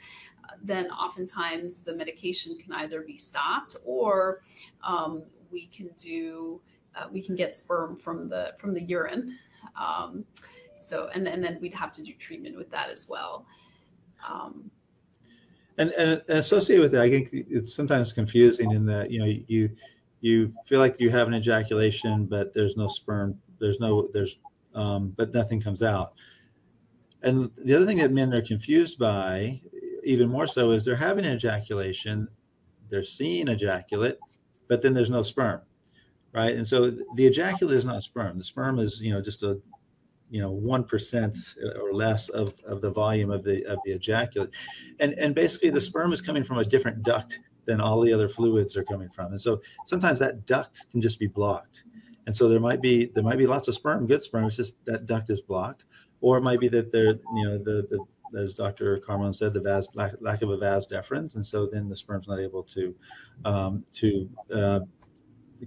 then 0.62 0.90
oftentimes 0.90 1.83
the 1.85 1.94
medication 1.94 2.59
can 2.59 2.73
either 2.73 3.03
be 3.03 3.16
stopped 3.16 3.77
or 3.85 4.40
um, 4.83 5.23
we 5.51 5.66
can 5.66 5.90
do 5.96 6.61
uh, 6.94 7.07
we 7.12 7.23
can 7.23 7.37
get 7.37 7.55
sperm 7.55 7.96
from 7.96 8.29
the 8.29 8.55
from 8.59 8.75
the 8.75 8.83
urine. 8.83 9.38
Um, 9.81 10.25
so 10.77 11.09
and, 11.14 11.29
and 11.29 11.42
then 11.42 11.59
we'd 11.61 11.75
have 11.75 11.92
to 11.94 12.03
do 12.03 12.12
treatment 12.14 12.57
with 12.57 12.70
that 12.70 12.90
as 12.90 13.07
well. 13.09 13.46
Um, 14.29 14.70
and, 15.81 15.93
and 15.93 16.23
associated 16.29 16.83
with 16.83 16.93
that, 16.93 17.03
I 17.03 17.11
think 17.11 17.31
it's 17.33 17.75
sometimes 17.75 18.12
confusing 18.12 18.73
in 18.73 18.85
that 18.87 19.11
you 19.11 19.19
know 19.19 19.33
you 19.47 19.71
you 20.21 20.53
feel 20.66 20.79
like 20.79 21.01
you 21.01 21.09
have 21.09 21.27
an 21.27 21.35
ejaculation, 21.35 22.27
but 22.27 22.53
there's 22.53 22.77
no 22.77 22.87
sperm. 22.87 23.38
There's 23.59 23.81
no 23.81 24.09
there's 24.12 24.38
um, 24.75 25.14
but 25.16 25.33
nothing 25.33 25.61
comes 25.61 25.83
out. 25.83 26.12
And 27.23 27.51
the 27.64 27.75
other 27.75 27.87
thing 27.87 27.97
that 27.99 28.12
men 28.12 28.33
are 28.35 28.43
confused 28.43 28.99
by, 28.99 29.61
even 30.05 30.29
more 30.29 30.47
so, 30.47 30.71
is 30.71 30.85
they're 30.85 30.97
having 30.97 31.25
an 31.25 31.35
ejaculation, 31.35 32.29
they're 32.90 33.03
seeing 33.03 33.49
ejaculate, 33.49 34.19
but 34.69 34.83
then 34.83 34.93
there's 34.93 35.11
no 35.11 35.23
sperm, 35.23 35.62
right? 36.33 36.55
And 36.57 36.66
so 36.66 36.90
the 37.14 37.27
ejaculate 37.27 37.79
is 37.79 37.85
not 37.87 38.03
sperm. 38.03 38.37
The 38.37 38.45
sperm 38.45 38.79
is 38.79 39.01
you 39.01 39.14
know 39.14 39.23
just 39.23 39.43
a 39.43 39.59
you 40.31 40.40
know 40.40 40.51
one 40.51 40.85
percent 40.85 41.37
or 41.81 41.93
less 41.93 42.29
of, 42.31 42.55
of 42.66 42.81
the 42.81 42.90
volume 42.90 43.31
of 43.31 43.43
the 43.43 43.64
of 43.66 43.79
the 43.85 43.93
ejaculate, 43.93 44.51
and 45.01 45.14
and 45.14 45.35
basically 45.35 45.71
the 45.71 45.81
sperm 45.81 46.12
is 46.12 46.23
coming 46.23 46.45
from 46.45 46.59
a 46.59 46.64
different 46.64 47.03
duct 47.03 47.40
than 47.66 47.81
all 47.81 48.01
the 48.01 48.12
other 48.12 48.29
fluids 48.29 48.77
are 48.77 48.85
coming 48.85 49.11
from, 49.11 49.33
and 49.33 49.40
so 49.40 49.61
sometimes 49.87 50.19
that 50.19 50.47
duct 50.47 50.90
can 50.90 51.01
just 51.01 51.19
be 51.19 51.27
blocked, 51.27 51.85
and 52.27 52.35
so 52.35 52.49
there 52.49 52.61
might 52.61 52.81
be 52.81 53.11
there 53.14 53.25
might 53.25 53.38
be 53.38 53.47
lots 53.47 53.69
of 53.69 53.75
sperm, 53.75 54.07
good 54.07 54.23
sperm, 54.23 54.45
it's 54.45 54.57
just 54.57 54.83
that 54.85 55.07
duct 55.07 55.31
is 55.31 55.40
blocked, 55.40 55.85
or 56.21 56.38
it 56.38 56.43
might 56.43 56.61
be 56.61 56.69
that 56.69 56.90
there 56.90 57.19
you 57.35 57.45
know 57.45 57.59
the 57.59 57.87
the 57.90 57.99
as 58.38 58.55
Dr. 58.55 58.97
Carmone 58.99 59.35
said, 59.35 59.53
the 59.53 59.61
vas 59.61 59.88
lack, 59.95 60.14
lack 60.21 60.43
of 60.43 60.51
a 60.51 60.57
vas 60.57 60.87
deferens, 60.87 61.35
and 61.35 61.45
so 61.45 61.66
then 61.66 61.88
the 61.88 61.97
sperm's 61.97 62.29
not 62.29 62.38
able 62.38 62.62
to 62.62 62.95
um, 63.45 63.85
to 63.95 64.31
uh, 64.55 64.81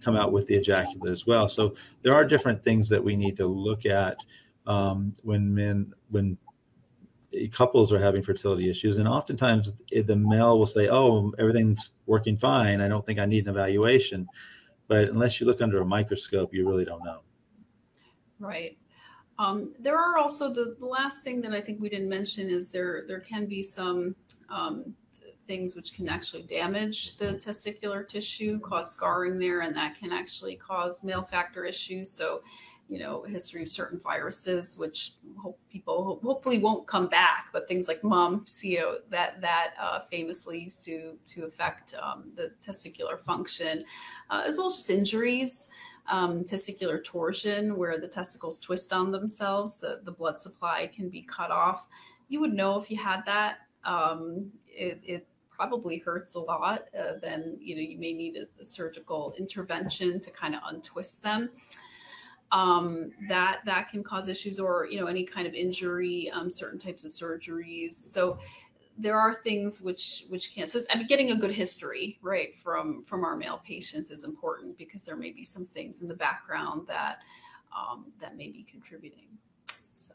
come 0.02 0.16
out 0.16 0.32
with 0.32 0.48
the 0.48 0.56
ejaculate 0.56 1.12
as 1.12 1.28
well. 1.28 1.48
So 1.48 1.76
there 2.02 2.14
are 2.14 2.26
different 2.26 2.64
things 2.64 2.90
that 2.90 3.04
we 3.04 3.16
need 3.16 3.38
to 3.38 3.48
look 3.48 3.86
at 3.86 4.18
um, 4.68 5.14
when 5.24 5.54
men 5.54 5.94
when 6.10 6.38
couples 7.52 7.92
are 7.92 8.00
having 8.00 8.22
fertility 8.22 8.70
issues 8.70 9.00
and 9.00 9.08
oftentimes 9.08 9.74
the 9.92 10.16
male 10.16 10.60
will 10.60 10.68
say 10.68 10.88
oh 10.88 11.34
everything's 11.40 11.92
working 12.06 12.38
fine. 12.38 12.80
I 12.80 12.88
don't 12.88 13.06
think 13.06 13.20
i 13.20 13.26
need 13.26 13.46
an 13.46 13.50
evaluation. 13.50 14.28
But 14.88 15.06
unless 15.06 15.40
you 15.40 15.48
look 15.48 15.62
under 15.62 15.82
a 15.82 15.86
microscope 15.86 16.54
you 16.54 16.68
really 16.68 16.86
don't 16.86 17.04
know. 17.04 17.22
Right. 18.40 18.78
Um, 19.40 19.74
there 19.80 19.98
are 19.98 20.18
also 20.18 20.54
the, 20.54 20.76
the 20.80 20.86
last 20.86 21.24
thing 21.24 21.42
that 21.42 21.54
i 21.54 21.62
think 21.62 21.82
we 21.82 21.90
didn't 21.90 22.10
mention 22.10 22.50
is 22.50 22.72
there 22.72 23.04
there 23.08 23.20
can 23.20 23.48
be 23.48 23.64
some 23.64 24.16
um, 24.50 24.94
things 25.46 25.76
which 25.76 25.94
can 25.94 26.08
actually 26.08 26.44
damage 26.44 27.18
the 27.18 27.34
testicular 27.34 28.08
tissue 28.08 28.60
cause 28.60 28.96
scarring 28.96 29.40
there 29.40 29.62
and 29.62 29.76
that 29.76 29.98
can 30.00 30.12
actually 30.12 30.56
cause 30.56 31.04
male 31.04 31.24
factor 31.24 31.66
issues. 31.66 32.10
So 32.10 32.42
you 32.94 33.00
know, 33.00 33.24
history 33.24 33.64
of 33.64 33.70
certain 33.70 34.00
viruses, 34.00 34.78
which 34.80 35.14
hope 35.42 35.60
people 35.72 36.20
hopefully 36.22 36.60
won't 36.60 36.86
come 36.86 37.08
back, 37.08 37.48
but 37.52 37.68
things 37.68 37.88
like 37.88 38.04
mum-co 38.04 38.98
that 39.10 39.42
that 39.42 39.72
uh, 39.82 40.02
famously 40.02 40.60
used 40.60 40.86
to 40.86 41.18
to 41.26 41.46
affect 41.46 41.96
um, 42.00 42.32
the 42.36 42.52
testicular 42.62 43.20
function, 43.20 43.84
uh, 44.30 44.44
as 44.46 44.58
well 44.58 44.68
as 44.68 44.76
just 44.76 44.92
injuries, 44.92 45.74
um, 46.08 46.44
testicular 46.44 47.04
torsion, 47.04 47.78
where 47.78 48.00
the 48.00 48.08
testicles 48.08 48.60
twist 48.60 48.94
on 48.94 49.12
themselves, 49.12 49.82
the, 49.82 50.02
the 50.04 50.12
blood 50.12 50.38
supply 50.38 50.88
can 50.96 51.10
be 51.10 51.24
cut 51.24 51.50
off. 51.50 51.88
You 52.28 52.42
would 52.42 52.54
know 52.54 52.80
if 52.80 52.92
you 52.92 52.98
had 52.98 53.26
that. 53.26 53.58
Um, 53.86 54.52
it, 54.68 55.02
it 55.04 55.28
probably 55.50 55.98
hurts 55.98 56.36
a 56.36 56.40
lot. 56.40 56.86
Uh, 56.96 57.14
then 57.20 57.58
you 57.60 57.76
know 57.76 57.82
you 57.82 57.98
may 57.98 58.14
need 58.14 58.36
a, 58.36 58.46
a 58.62 58.64
surgical 58.64 59.34
intervention 59.40 60.20
to 60.20 60.30
kind 60.30 60.54
of 60.54 60.62
untwist 60.68 61.24
them 61.24 61.50
um, 62.54 63.12
that 63.28 63.62
that 63.66 63.90
can 63.90 64.04
cause 64.04 64.30
issues 64.30 64.60
or 64.60 64.88
you 64.90 65.00
know 65.00 65.08
any 65.08 65.26
kind 65.26 65.48
of 65.48 65.54
injury 65.54 66.30
um, 66.32 66.50
certain 66.50 66.80
types 66.80 67.04
of 67.04 67.10
surgeries 67.10 67.96
so 67.96 68.38
there 68.96 69.20
are 69.20 69.34
things 69.34 69.82
which 69.82 70.26
which 70.30 70.54
can 70.54 70.68
so 70.68 70.80
i 70.92 70.96
mean 70.96 71.08
getting 71.08 71.32
a 71.32 71.36
good 71.36 71.52
history 71.52 72.20
right 72.22 72.56
from 72.64 73.04
from 73.04 73.26
our 73.26 73.36
male 73.36 73.60
patients 73.66 74.12
is 74.12 74.24
important 74.24 74.78
because 74.78 75.04
there 75.04 75.18
may 75.18 75.32
be 75.32 75.44
some 75.44 75.66
things 75.66 76.04
in 76.04 76.08
the 76.08 76.16
background 76.16 76.88
that 76.88 77.18
um, 77.76 78.06
that 78.22 78.38
may 78.38 78.50
be 78.50 78.64
contributing 78.72 79.26
so 79.96 80.14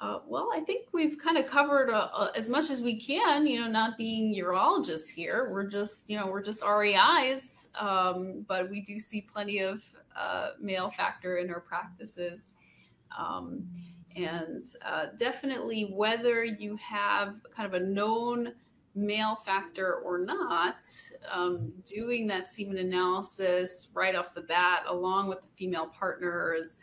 uh, 0.00 0.20
well, 0.28 0.48
I 0.54 0.60
think 0.60 0.86
we've 0.92 1.18
kind 1.18 1.36
of 1.36 1.46
covered 1.46 1.90
uh, 1.90 2.08
uh, 2.12 2.30
as 2.36 2.48
much 2.48 2.70
as 2.70 2.80
we 2.80 3.00
can. 3.00 3.48
You 3.48 3.60
know, 3.60 3.66
not 3.66 3.98
being 3.98 4.32
urologists 4.32 5.10
here, 5.10 5.48
we're 5.50 5.66
just 5.66 6.08
you 6.08 6.16
know 6.16 6.28
we're 6.28 6.40
just 6.40 6.62
REIs, 6.62 7.70
um, 7.74 8.44
but 8.46 8.70
we 8.70 8.80
do 8.80 9.00
see 9.00 9.22
plenty 9.22 9.58
of 9.58 9.82
uh, 10.18 10.50
male 10.60 10.90
factor 10.90 11.38
in 11.38 11.50
our 11.50 11.60
practices. 11.60 12.54
Um, 13.16 13.66
and 14.16 14.64
uh, 14.84 15.06
definitely, 15.18 15.92
whether 15.94 16.44
you 16.44 16.76
have 16.76 17.36
kind 17.54 17.72
of 17.72 17.80
a 17.80 17.84
known 17.84 18.52
male 18.94 19.36
factor 19.36 19.94
or 19.94 20.18
not, 20.18 20.86
um, 21.30 21.72
doing 21.84 22.26
that 22.26 22.46
semen 22.46 22.78
analysis 22.78 23.90
right 23.94 24.16
off 24.16 24.34
the 24.34 24.40
bat, 24.40 24.82
along 24.88 25.28
with 25.28 25.40
the 25.40 25.48
female 25.56 25.86
partners, 25.86 26.80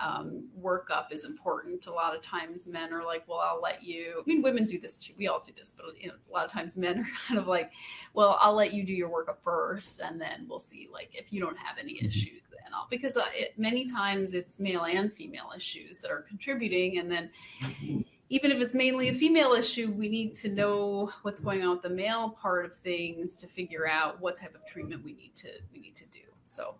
um, 0.00 0.44
workup 0.60 1.12
is 1.12 1.24
important. 1.24 1.86
A 1.86 1.92
lot 1.92 2.14
of 2.14 2.22
times 2.22 2.72
men 2.72 2.92
are 2.92 3.04
like, 3.04 3.24
well, 3.26 3.40
I'll 3.40 3.60
let 3.60 3.82
you, 3.82 4.20
I 4.20 4.22
mean, 4.26 4.42
women 4.42 4.64
do 4.64 4.78
this 4.78 4.98
too. 4.98 5.14
We 5.18 5.26
all 5.26 5.42
do 5.44 5.52
this, 5.56 5.80
but 5.84 6.00
you 6.00 6.08
know, 6.08 6.14
a 6.30 6.32
lot 6.32 6.46
of 6.46 6.52
times 6.52 6.78
men 6.78 7.00
are 7.00 7.06
kind 7.26 7.40
of 7.40 7.48
like, 7.48 7.72
well, 8.14 8.38
I'll 8.40 8.54
let 8.54 8.72
you 8.72 8.84
do 8.84 8.92
your 8.92 9.08
workup 9.08 9.38
first. 9.42 10.00
And 10.00 10.20
then 10.20 10.46
we'll 10.48 10.60
see 10.60 10.88
like, 10.92 11.10
if 11.12 11.32
you 11.32 11.40
don't 11.40 11.58
have 11.58 11.78
any 11.78 11.94
mm-hmm. 11.94 12.06
issues 12.06 12.47
then 12.68 12.74
I'll, 12.74 12.86
because 12.90 13.16
it, 13.34 13.54
many 13.56 13.86
times 13.86 14.34
it's 14.34 14.60
male 14.60 14.84
and 14.84 15.12
female 15.12 15.52
issues 15.56 16.00
that 16.02 16.10
are 16.10 16.22
contributing. 16.22 16.98
And 16.98 17.10
then 17.10 17.30
mm-hmm. 17.62 18.00
even 18.28 18.50
if 18.50 18.60
it's 18.60 18.74
mainly 18.74 19.08
a 19.08 19.14
female 19.14 19.52
issue, 19.52 19.90
we 19.90 20.08
need 20.08 20.34
to 20.36 20.50
know 20.50 21.12
what's 21.22 21.40
going 21.40 21.62
on 21.62 21.70
with 21.70 21.82
the 21.82 21.90
male 21.90 22.30
part 22.30 22.64
of 22.64 22.74
things 22.74 23.40
to 23.40 23.46
figure 23.46 23.88
out 23.88 24.20
what 24.20 24.36
type 24.36 24.54
of 24.54 24.66
treatment 24.66 25.04
we 25.04 25.14
need 25.14 25.34
to, 25.36 25.48
we 25.72 25.80
need 25.80 25.96
to 25.96 26.06
do. 26.10 26.20
So 26.44 26.76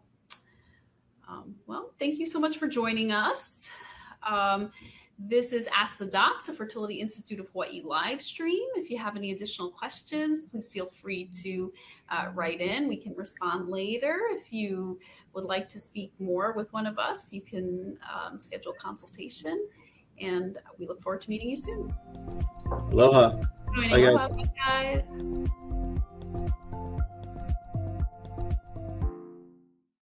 um, 1.29 1.57
well, 1.67 1.93
thank 1.99 2.19
you 2.19 2.27
so 2.27 2.41
much 2.41 2.57
for 2.57 2.69
joining 2.69 3.13
us. 3.13 3.71
Um, 4.27 4.73
this 5.19 5.53
is 5.53 5.69
Ask 5.77 5.99
the 5.99 6.07
Docs, 6.07 6.49
a 6.49 6.53
Fertility 6.53 7.01
Institute 7.01 7.41
of 7.41 7.49
Hawaii 7.51 7.83
live 7.83 8.23
stream. 8.23 8.65
If 8.77 8.89
you 8.89 8.99
have 8.99 9.17
any 9.17 9.33
additional 9.33 9.69
questions, 9.69 10.49
please 10.49 10.71
feel 10.73 10.87
free 10.87 11.29
to 11.43 11.73
uh, 12.09 12.31
write 12.35 12.61
in. 12.61 12.87
We 12.87 12.97
can 12.97 13.17
respond 13.17 13.69
later. 13.69 14.21
If 14.31 14.53
you 14.53 15.01
would 15.39 15.49
like 15.49 15.69
to 15.69 15.79
speak 15.79 16.13
more 16.19 16.53
with 16.53 16.73
one 16.73 16.87
of 16.87 16.99
us, 16.99 17.33
you 17.33 17.41
can 17.41 17.97
um, 18.13 18.39
schedule 18.39 18.75
consultation. 18.81 19.67
And 20.21 20.59
we 20.79 20.87
look 20.87 21.01
forward 21.01 21.23
to 21.23 21.31
meeting 21.31 21.49
you 21.49 21.57
soon. 21.57 21.95
Aloha. 22.91 23.37
Bye, 23.77 24.01
guys. 24.01 24.29
Bye, 24.31 24.51
guys. 24.57 25.17